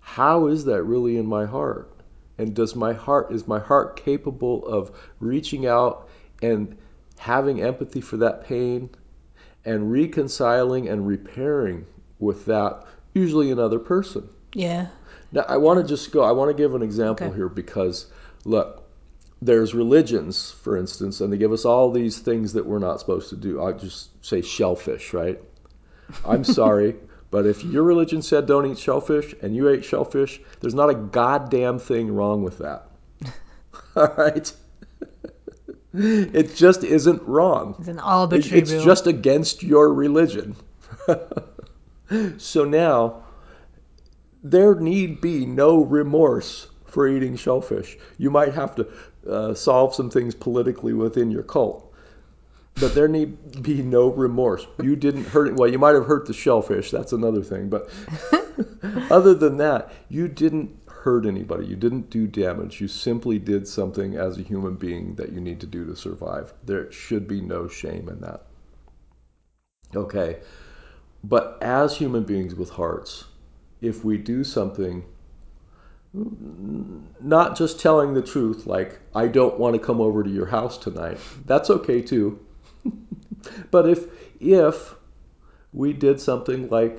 [0.01, 1.93] how is that really in my heart?
[2.39, 6.09] And does my heart is my heart capable of reaching out
[6.41, 6.79] and
[7.19, 8.89] having empathy for that pain
[9.67, 11.87] and reconciling and repairing
[12.19, 14.31] with that usually another person?
[14.55, 14.87] Yeah.
[15.33, 17.37] Now I want to just go I want to give an example okay.
[17.37, 18.07] here because
[18.45, 18.87] look,
[19.43, 23.29] there's religions, for instance, and they give us all these things that we're not supposed
[23.31, 23.61] to do.
[23.61, 25.39] I'll just say shellfish, right?
[26.25, 26.97] I'm sorry,
[27.31, 30.95] but if your religion said don't eat shellfish and you ate shellfish, there's not a
[30.95, 32.89] goddamn thing wrong with that.
[33.97, 34.53] all right?
[35.93, 37.75] it just isn't wrong.
[37.79, 40.57] It's an arbitrary It's just against your religion.
[42.39, 43.23] so now,
[44.51, 47.99] there need be no remorse for eating shellfish.
[48.19, 48.89] You might have to
[49.29, 51.93] uh, solve some things politically within your cult.
[52.77, 54.67] But there need be no remorse.
[54.83, 55.55] You didn't hurt it.
[55.55, 56.91] Well, you might have hurt the shellfish.
[56.91, 57.71] That's another thing.
[57.71, 57.89] But
[59.11, 61.67] other than that, you didn't hurt anybody.
[61.67, 62.81] You didn't do damage.
[62.81, 66.53] You simply did something as a human being that you need to do to survive.
[66.65, 68.43] There should be no shame in that.
[69.95, 70.39] Okay.
[71.25, 73.25] But as human beings with hearts,
[73.81, 75.05] if we do something
[77.21, 80.79] not just telling the truth, like, I don't want to come over to your house
[80.79, 81.19] tonight.
[81.45, 82.41] That's okay too.
[83.71, 84.07] but if,
[84.41, 84.95] if
[85.73, 86.99] we did something like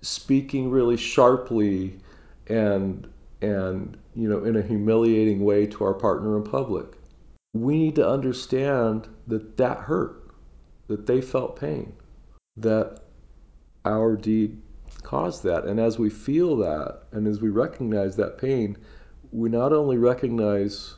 [0.00, 1.98] speaking really sharply
[2.46, 3.06] and,
[3.42, 6.86] and, you know, in a humiliating way to our partner in public,
[7.52, 10.30] we need to understand that that hurt,
[10.88, 11.92] that they felt pain,
[12.56, 13.00] that
[13.84, 14.60] our deed
[15.06, 15.64] caused that.
[15.64, 18.76] And as we feel that, and as we recognize that pain,
[19.30, 20.96] we not only recognize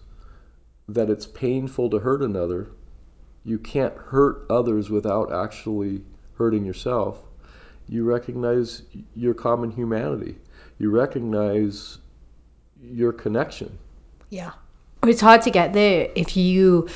[0.89, 2.71] that it's painful to hurt another,
[3.45, 6.01] you can't hurt others without actually
[6.39, 7.19] hurting yourself.
[7.87, 8.83] You recognize
[9.15, 10.39] your common humanity.
[10.79, 11.99] You recognize
[12.83, 13.79] your connection.
[14.31, 14.53] Yeah.
[15.03, 16.89] It's hard to get there if you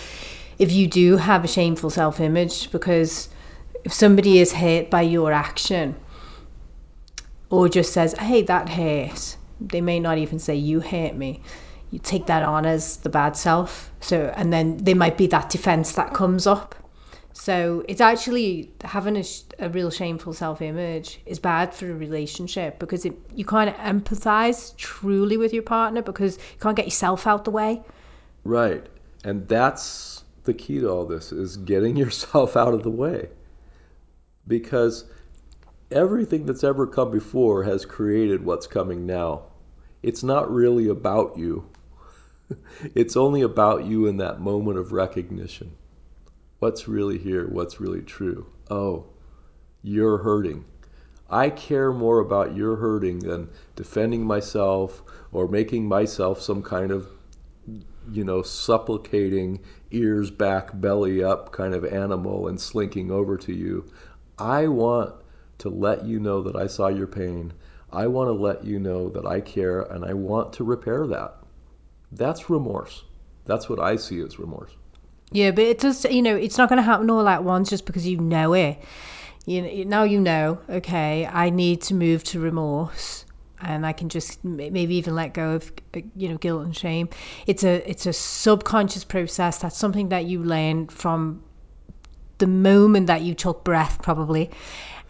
[0.58, 3.28] if you do have a shameful self-image because
[3.84, 5.94] if somebody is hurt by your action
[7.52, 11.42] or just says, "Hey, that hurt." They may not even say you hurt me.
[11.90, 13.92] You take that on as the bad self.
[14.00, 16.74] So and then there might be that defense that comes up.
[17.34, 22.78] So it's actually having a, sh- a real shameful self-image is bad for a relationship
[22.78, 27.44] because it, you can't empathize truly with your partner because you can't get yourself out
[27.44, 27.82] the way.
[28.44, 28.86] Right.
[29.24, 33.28] And that's the key to all this is getting yourself out of the way.
[34.46, 35.04] Because
[35.92, 39.42] everything that's ever come before has created what's coming now.
[40.02, 41.68] It's not really about you.
[42.94, 45.72] it's only about you in that moment of recognition.
[46.58, 47.46] What's really here?
[47.46, 48.46] What's really true?
[48.70, 49.06] Oh,
[49.82, 50.64] you're hurting.
[51.28, 57.08] I care more about your hurting than defending myself or making myself some kind of,
[58.10, 63.90] you know, supplicating, ears back, belly up kind of animal and slinking over to you.
[64.38, 65.14] I want
[65.62, 67.52] to let you know that I saw your pain.
[67.92, 71.36] I want to let you know that I care and I want to repair that.
[72.10, 73.04] That's remorse.
[73.44, 74.72] That's what I see as remorse.
[75.30, 76.04] Yeah, but it does.
[76.04, 78.82] You know, it's not going to happen all at once just because you know it.
[79.46, 80.58] You know, now you know.
[80.68, 83.24] Okay, I need to move to remorse,
[83.60, 85.72] and I can just maybe even let go of
[86.16, 87.08] you know guilt and shame.
[87.46, 89.58] It's a it's a subconscious process.
[89.58, 91.42] That's something that you learn from
[92.38, 94.50] the moment that you took breath, probably,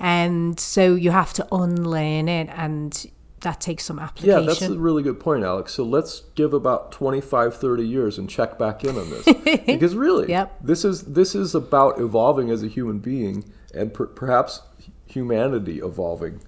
[0.03, 3.07] and so you have to unlearn it, and
[3.41, 4.41] that takes some application.
[4.41, 5.73] Yeah, that's a really good point, Alex.
[5.73, 9.25] So let's give about 25, 30 years and check back in on this.
[9.67, 10.57] because really, Yep.
[10.61, 13.45] this is this is about evolving as a human being
[13.75, 14.63] and per- perhaps
[15.07, 16.41] humanity evolving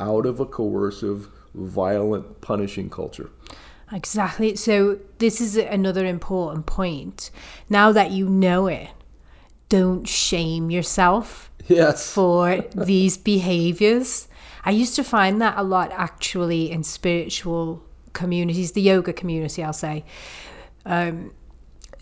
[0.00, 3.30] out of a coercive, violent, punishing culture.
[3.92, 4.56] Exactly.
[4.56, 7.30] So this is another important point.
[7.68, 8.88] Now that you know it,
[9.72, 12.12] don't shame yourself Yes.
[12.16, 14.28] for these behaviors.
[14.64, 19.72] I used to find that a lot actually in spiritual communities, the yoga community, I'll
[19.72, 20.04] say.
[20.84, 21.32] Um,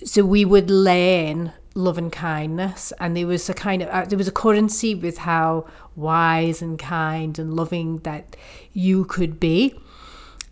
[0.05, 4.19] so we would learn love and kindness, and there was a kind of uh, there
[4.19, 8.37] was a currency with how wise and kind and loving that
[8.73, 9.79] you could be.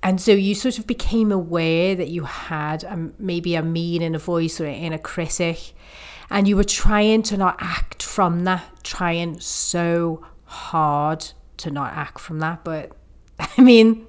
[0.03, 4.19] And so you sort of became aware that you had a, maybe a mean inner
[4.19, 5.75] voice or an inner critic,
[6.31, 11.25] and you were trying to not act from that, trying so hard
[11.59, 12.65] to not act from that.
[12.65, 12.93] But
[13.59, 14.07] I mean,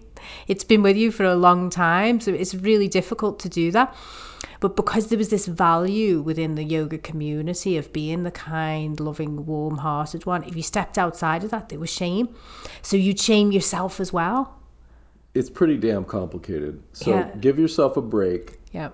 [0.47, 3.95] it's been with you for a long time, so it's really difficult to do that.
[4.61, 9.45] But because there was this value within the yoga community of being the kind, loving,
[9.45, 12.27] warm hearted one, if you stepped outside of that, there was shame.
[12.81, 14.59] So you'd shame yourself as well.
[15.33, 16.81] It's pretty damn complicated.
[16.91, 17.31] So Yeah.
[17.39, 18.59] give yourself a break.
[18.73, 18.89] Yeah.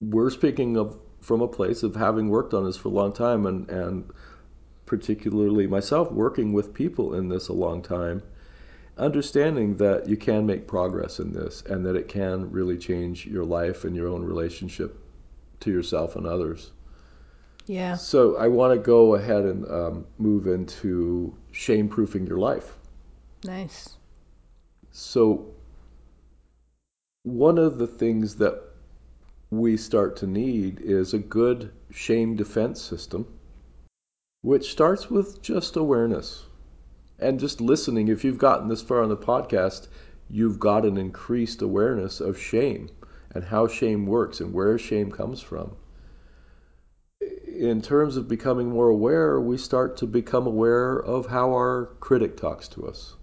[0.00, 3.46] We're speaking of from a place of having worked on this for a long time
[3.46, 4.10] and, and
[4.84, 8.22] particularly myself working with people in this a long time,
[8.98, 13.44] understanding that you can make progress in this and that it can really change your
[13.44, 14.98] life and your own relationship
[15.60, 16.72] to yourself and others.
[17.64, 17.94] Yeah.
[17.94, 22.76] So I want to go ahead and um, move into shame proofing your life.
[23.44, 23.96] Nice.
[24.92, 25.46] So,
[27.22, 28.73] one of the things that
[29.58, 33.26] we start to need is a good shame defense system,
[34.42, 36.44] which starts with just awareness
[37.18, 38.08] and just listening.
[38.08, 39.88] If you've gotten this far on the podcast,
[40.28, 42.90] you've got an increased awareness of shame
[43.30, 45.76] and how shame works and where shame comes from.
[47.46, 52.36] In terms of becoming more aware, we start to become aware of how our critic
[52.36, 53.16] talks to us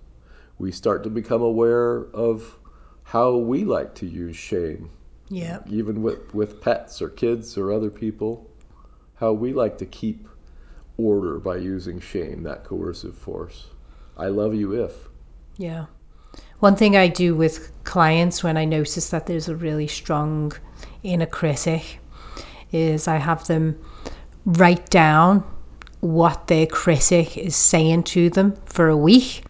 [0.62, 2.60] we start to become aware of
[3.02, 4.92] how we like to use shame,
[5.32, 5.60] Yeah.
[5.70, 8.50] even with, with pets or kids or other people,
[9.16, 10.28] how we like to keep
[10.98, 13.68] order by using shame, that coercive force.
[14.18, 15.08] I love you if.
[15.58, 15.86] Yeah.
[16.60, 20.52] One thing I do with clients when I notice that there's a really strong
[21.04, 22.00] inner critic
[22.72, 23.80] is I have them
[24.46, 25.44] write down
[26.02, 29.44] what their critic is saying to them for a week.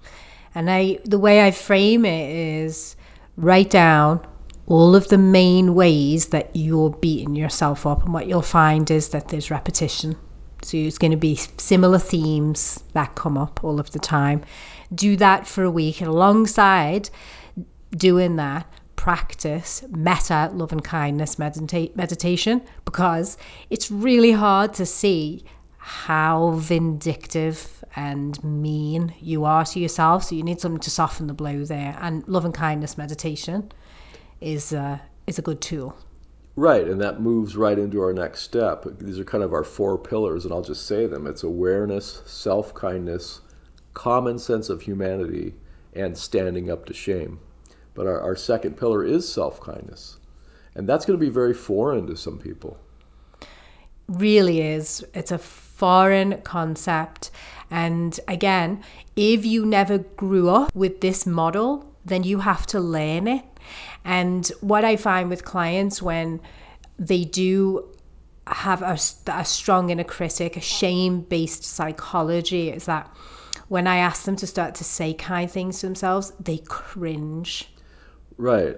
[0.54, 2.96] And I the way I frame it is
[3.38, 4.26] write down
[4.72, 9.10] all of the main ways that you're beating yourself up and what you'll find is
[9.10, 10.16] that there's repetition.
[10.62, 14.46] So it's going to be similar themes that come up all of the time.
[14.96, 17.10] Do that for a week, and alongside
[17.98, 18.66] doing that,
[18.96, 23.38] practice metta love and kindness medita- meditation because
[23.72, 25.44] it's really hard to see
[25.80, 30.24] how vindictive and mean you are to yourself.
[30.24, 31.98] So you need something to soften the blow there.
[32.00, 33.70] And love and kindness meditation
[34.42, 35.96] is uh, is a good tool.
[36.58, 38.86] Right, and that moves right into our next step.
[39.00, 42.74] These are kind of our four pillars, and I'll just say them it's awareness, self
[42.74, 43.42] kindness,
[43.94, 45.54] common sense of humanity,
[45.94, 47.40] and standing up to shame.
[47.94, 50.18] But our, our second pillar is self kindness.
[50.76, 52.78] And that's going to be very foreign to some people.
[54.08, 55.06] Really is.
[55.14, 57.32] It's a foreign concept.
[57.70, 58.84] And again,
[59.16, 63.44] if you never grew up with this model, then you have to learn it.
[64.04, 66.42] And what I find with clients when
[66.98, 67.88] they do
[68.48, 68.98] have a,
[69.32, 73.10] a strong inner critic, a shame based psychology, is that
[73.68, 77.72] when I ask them to start to say kind things to themselves, they cringe.
[78.38, 78.78] Right.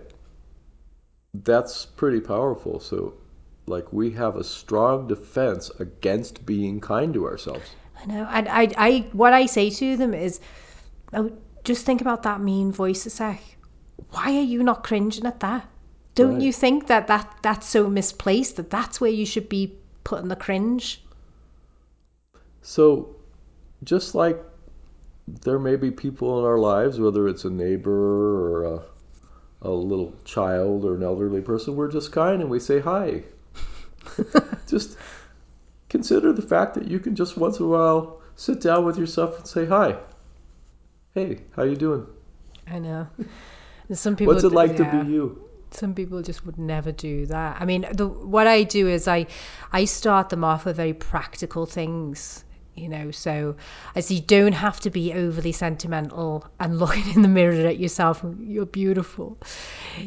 [1.33, 2.79] That's pretty powerful.
[2.79, 3.15] So,
[3.65, 7.71] like, we have a strong defense against being kind to ourselves.
[7.99, 8.27] I know.
[8.29, 10.39] And I, I, what I say to them is,
[11.13, 11.31] oh,
[11.63, 13.41] just think about that mean voice a sec.
[14.11, 15.67] Why are you not cringing at that?
[16.15, 16.41] Don't Right.
[16.41, 19.73] you think that, that that's so misplaced that that's where you should be
[20.03, 21.03] putting the cringe?
[22.61, 23.15] So,
[23.83, 24.41] just like
[25.27, 28.81] there may be people in our lives, whether it's a neighbor or a,
[29.61, 33.23] a little child or an elderly person, we're just kind and we say hi.
[34.67, 34.97] just
[35.89, 39.37] consider the fact that you can just once in a while sit down with yourself
[39.37, 39.97] and say hi.
[41.13, 42.05] Hey, how you doing?
[42.67, 43.07] I know.
[43.87, 44.33] There's some people.
[44.33, 45.43] What's it like to be you?
[45.75, 47.57] some people just would never do that.
[47.59, 49.27] I mean, the what I do is I
[49.71, 52.45] I start them off with very practical things,
[52.75, 53.11] you know.
[53.11, 53.55] So
[53.95, 58.23] as you don't have to be overly sentimental and looking in the mirror at yourself.
[58.39, 59.37] You're beautiful,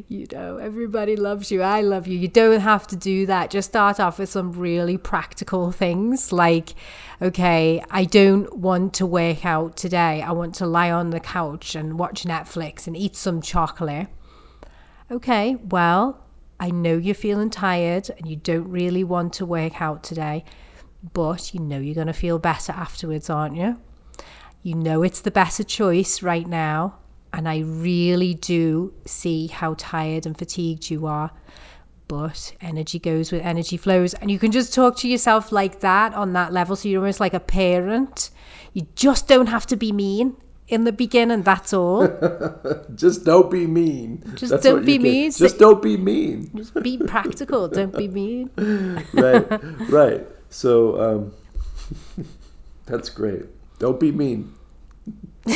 [0.08, 0.58] you know.
[0.58, 1.62] Everybody loves you.
[1.62, 2.18] I love you.
[2.18, 3.50] You don't have to do that.
[3.50, 6.74] Just start off with some really practical things like.
[7.22, 10.20] Okay, I don't want to work out today.
[10.20, 14.08] I want to lie on the couch and watch Netflix and eat some chocolate.
[15.10, 16.26] Okay, well,
[16.58, 20.44] I know you're feeling tired and you don't really want to work out today,
[21.12, 23.76] but you know you're going to feel better afterwards, aren't you?
[24.62, 26.96] You know it's the better choice right now,
[27.32, 31.30] and I really do see how tired and fatigued you are.
[32.08, 36.14] But energy goes with energy flows, and you can just talk to yourself like that
[36.14, 36.76] on that level.
[36.76, 38.30] So you're almost like a parent.
[38.72, 40.36] You just don't have to be mean
[40.68, 42.06] in the beginning, that's all.
[42.94, 44.22] Just don't be mean.
[44.34, 45.30] Just That's don't be mean.
[45.30, 46.50] Just don't be mean.
[46.56, 47.68] Just be practical.
[47.68, 48.50] Don't be mean.
[49.12, 49.46] right,
[49.88, 50.26] right.
[50.50, 52.26] So um,
[52.86, 53.44] that's great.
[53.78, 54.54] Don't be mean.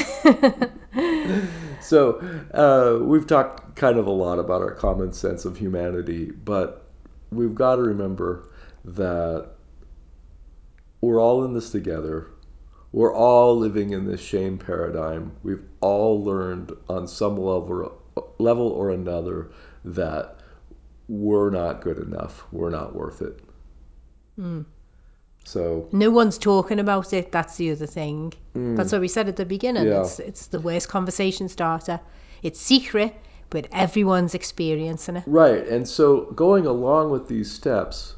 [1.80, 2.20] so
[2.52, 6.86] uh, we've talked kind of a lot about our common sense of humanity, but
[7.30, 8.44] we've got to remember
[8.84, 9.50] that
[11.00, 12.26] we're all in this together.
[12.92, 15.32] We're all living in this shame paradigm.
[15.42, 18.02] We've all learned on some level,
[18.38, 19.50] level or another
[19.84, 20.36] that
[21.08, 22.44] we're not good enough.
[22.52, 23.40] We're not worth it.
[25.44, 27.32] So No one's talking about it.
[27.32, 28.32] That's the other thing.
[28.54, 29.86] That's what we said at the beginning.
[29.86, 30.00] Yeah.
[30.00, 32.00] It's it's the worst conversation starter.
[32.42, 33.14] It's secret,
[33.48, 35.24] but everyone's experiencing it.
[35.26, 35.66] Right.
[35.66, 38.16] And so going along with these steps,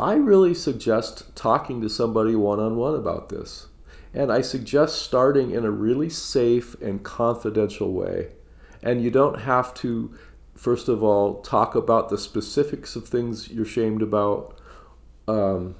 [0.00, 3.68] I really suggest talking to somebody one on one about this.
[4.14, 8.28] And I suggest starting in a really safe and confidential way.
[8.82, 10.12] And you don't have to,
[10.54, 14.58] first of all, talk about the specifics of things you're shamed about.
[15.28, 15.76] Um,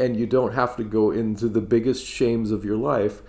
[0.00, 3.22] and you don't have to go into the biggest shames of your life,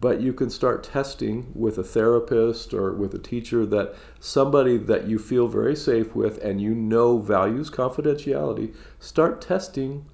[0.00, 5.08] but you can start testing with a therapist or with a teacher that somebody that
[5.08, 10.04] you feel very safe with and you know values confidentiality, start testing,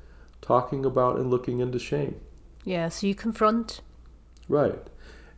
[0.40, 2.18] talking about, and looking into shame.
[2.64, 2.89] Yeah.
[2.89, 3.80] So you confront
[4.48, 4.80] Right.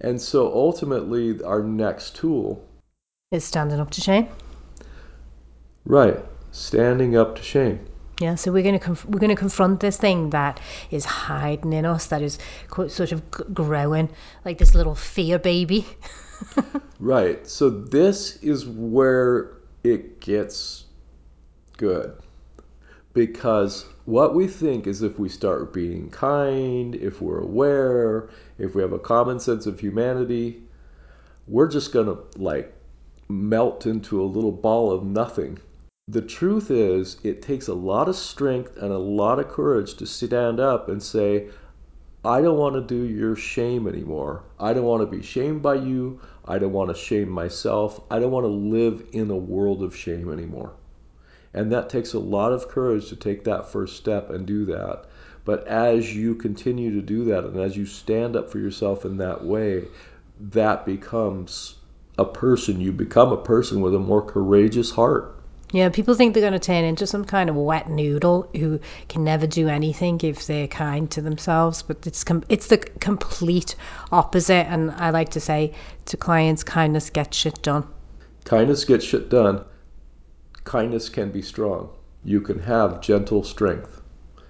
[0.01, 2.65] And so ultimately, our next tool,
[3.33, 4.29] is standing up to shame.
[5.85, 6.19] right,
[6.53, 7.81] standing up to shame.
[8.21, 10.61] Yeah, so we're going to conf- we're going to confront this thing that
[10.91, 12.39] is hiding in us, that is
[12.69, 14.11] co- sort of g- growing
[14.45, 15.87] like this little fear baby.
[17.01, 17.47] Right.
[17.49, 20.85] So this is where it gets
[21.79, 22.15] good.
[23.15, 28.29] Because what we think is if we start being kind, if we're aware,
[28.59, 30.63] if we have a common sense of humanity,
[31.49, 32.73] we're just going to like
[33.29, 35.59] melt into a little ball of nothing.
[36.11, 40.07] The truth is, it takes a lot of strength and a lot of courage to
[40.07, 41.51] stand up and say,
[42.25, 44.43] I don't want to do your shame anymore.
[44.59, 46.19] I don't want to be shamed by you.
[46.45, 48.01] I don't want to shame myself.
[48.11, 50.73] I don't want to live in a world of shame anymore.
[51.55, 55.05] And that takes a lot of courage to take that first step and do that.
[55.45, 59.19] But as you continue to do that and as you stand up for yourself in
[59.19, 59.85] that way,
[60.41, 61.77] that becomes
[62.19, 62.81] a person.
[62.81, 65.37] You become a person with a more courageous heart.
[65.73, 69.23] Yeah, people think they're going to turn into some kind of wet noodle who can
[69.23, 73.77] never do anything if they're kind to themselves, but it's com- it's the complete
[74.11, 74.67] opposite.
[74.67, 75.73] And I like to say
[76.07, 77.87] to clients, kindness gets shit done.
[78.45, 79.65] Kindness gets shit done.
[80.65, 81.91] Kindness can be strong.
[82.25, 84.03] You can have gentle strength.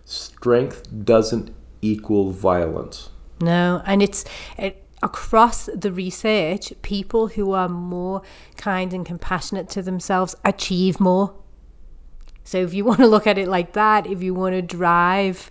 [0.07, 3.11] Strength doesn't equal violence.
[3.41, 4.25] No, and it's
[4.59, 8.23] it, across the research, people who are more
[8.57, 11.35] kind and compassionate to themselves achieve more.
[12.45, 15.51] So if you want to look at it like that, if you want to drive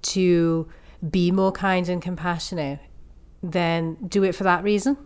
[0.00, 0.68] to
[1.10, 2.80] be more kind and compassionate,
[3.42, 4.96] then do it for that reason.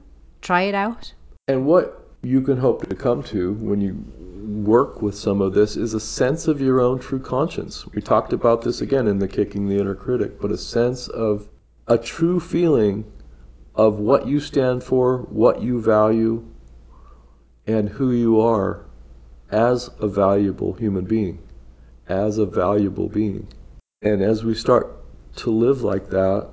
[0.41, 1.13] Try it out.
[1.49, 4.03] And what you can hope to come to when you
[4.65, 7.87] work with some of this is a sense of your own true conscience.
[7.89, 11.49] We talked about this again in the Kicking the Inner Critic, but a sense of
[11.89, 13.05] a true feeling
[13.74, 16.44] of what you stand for, what you value,
[17.66, 18.85] and who you are
[19.51, 21.39] as a valuable human being,
[22.09, 23.47] as a valuable being.
[24.03, 24.97] And as we start
[25.36, 26.49] to live like that,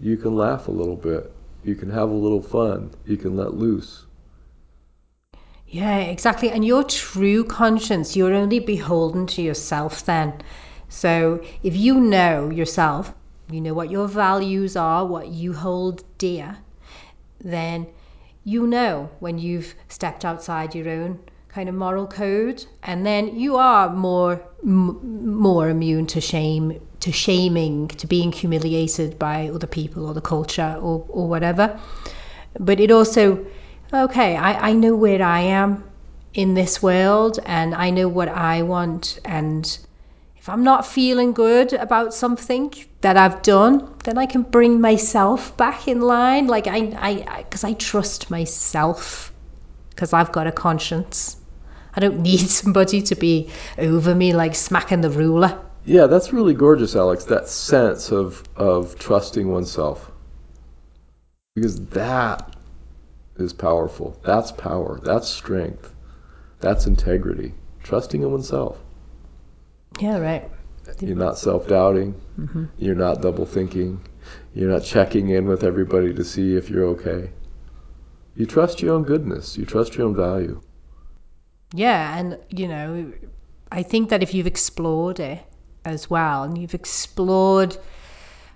[0.00, 1.32] you can laugh a little bit,
[1.64, 4.06] you can have a little fun, you can let loose.
[5.66, 6.50] Yeah, exactly.
[6.50, 10.32] And your true conscience, you're only beholden to yourself then.
[10.88, 13.12] So if you know yourself,
[13.50, 16.58] you know what your values are, what you hold dear,
[17.40, 17.86] then
[18.44, 21.18] you know when you've stepped outside your own
[21.48, 24.98] kind of moral code and then you are more m-
[25.38, 30.76] more immune to shame to shaming to being humiliated by other people or the culture
[30.80, 31.78] or, or whatever.
[32.58, 33.46] But it also
[33.92, 35.84] okay I, I know where i am
[36.34, 39.78] in this world and i know what i want and
[40.44, 45.56] if I'm not feeling good about something that I've done, then I can bring myself
[45.56, 46.48] back in line.
[46.48, 49.32] Like I, I, because I, I trust myself,
[49.88, 51.38] because I've got a conscience.
[51.96, 53.48] I don't need somebody to be
[53.78, 55.58] over me, like smacking the ruler.
[55.86, 57.24] Yeah, that's really gorgeous, Alex.
[57.24, 60.12] That sense of of trusting oneself,
[61.54, 62.54] because that
[63.36, 64.20] is powerful.
[64.22, 65.00] That's power.
[65.02, 65.94] That's strength.
[66.60, 67.54] That's integrity.
[67.82, 68.83] Trusting in oneself.
[70.00, 70.50] Yeah, right.
[71.00, 72.14] You're not self doubting.
[72.38, 72.64] Mm-hmm.
[72.78, 74.00] You're not double thinking.
[74.54, 77.30] You're not checking in with everybody to see if you're okay.
[78.36, 79.56] You trust your own goodness.
[79.56, 80.60] You trust your own value.
[81.72, 83.12] Yeah, and you know,
[83.72, 85.40] I think that if you've explored it
[85.84, 87.76] as well, and you've explored,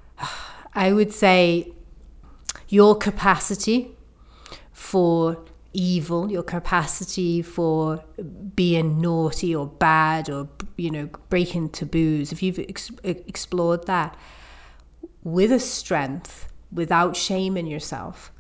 [0.74, 1.72] I would say,
[2.68, 3.96] your capacity
[4.72, 5.36] for
[5.72, 8.02] evil, your capacity for
[8.54, 14.16] being naughty or bad or, you know, breaking taboos, if you've ex- explored that
[15.24, 18.32] with a strength, without shaming yourself,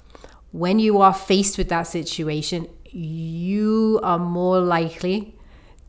[0.52, 5.34] when you are faced with that situation, you are more likely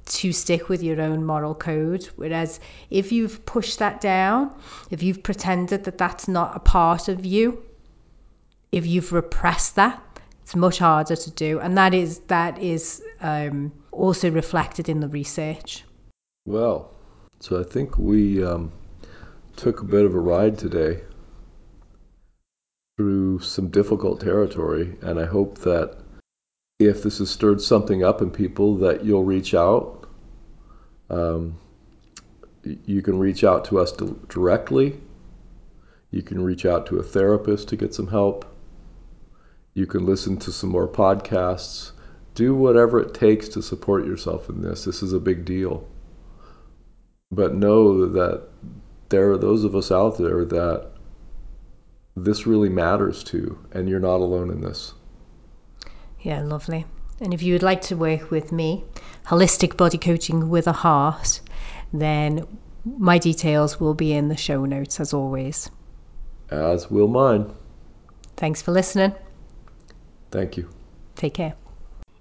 [0.05, 2.09] to stick with your own moral code.
[2.15, 2.59] Whereas
[2.89, 4.51] if you've pushed that down,
[4.89, 7.63] if you've pretended that that's not a part of you,
[8.71, 10.01] if you've repressed that,
[10.49, 15.07] it's much harder to do, and that is that is um, also reflected in the
[15.07, 15.83] research.
[16.47, 16.91] Well,
[17.39, 18.71] so I think we um,
[19.57, 21.01] took a bit of a ride today
[22.97, 25.97] through some difficult territory, and I hope that
[26.79, 30.09] if this has stirred something up in people, that you'll reach out.
[31.11, 31.59] Um,
[32.63, 34.99] you can reach out to us directly.
[36.09, 38.47] You can reach out to a therapist to get some help.
[39.73, 41.91] You can listen to some more podcasts.
[42.35, 44.85] Do whatever it takes to support yourself in this.
[44.85, 45.87] This is a big deal.
[47.31, 48.47] But know that
[49.09, 50.91] there are those of us out there that
[52.15, 54.93] this really matters to, and you're not alone in this.
[56.21, 56.85] Yeah, lovely.
[57.21, 58.83] And if you would like to work with me,
[59.25, 61.41] holistic body coaching with a heart,
[61.93, 62.45] then
[62.85, 65.69] my details will be in the show notes as always.
[66.49, 67.51] As will mine.
[68.37, 69.13] Thanks for listening.
[70.31, 70.69] Thank you.
[71.15, 71.55] Take care.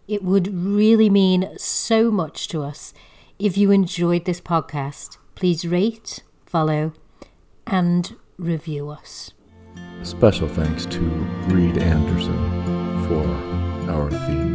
[0.06, 2.94] It would really mean so much to us
[3.38, 5.18] if you enjoyed this podcast.
[5.34, 6.92] Please rate, follow,
[7.66, 9.32] and review us.
[10.02, 11.00] Special thanks to
[11.48, 12.36] Reed Anderson
[13.06, 13.26] for
[13.90, 14.47] our theme.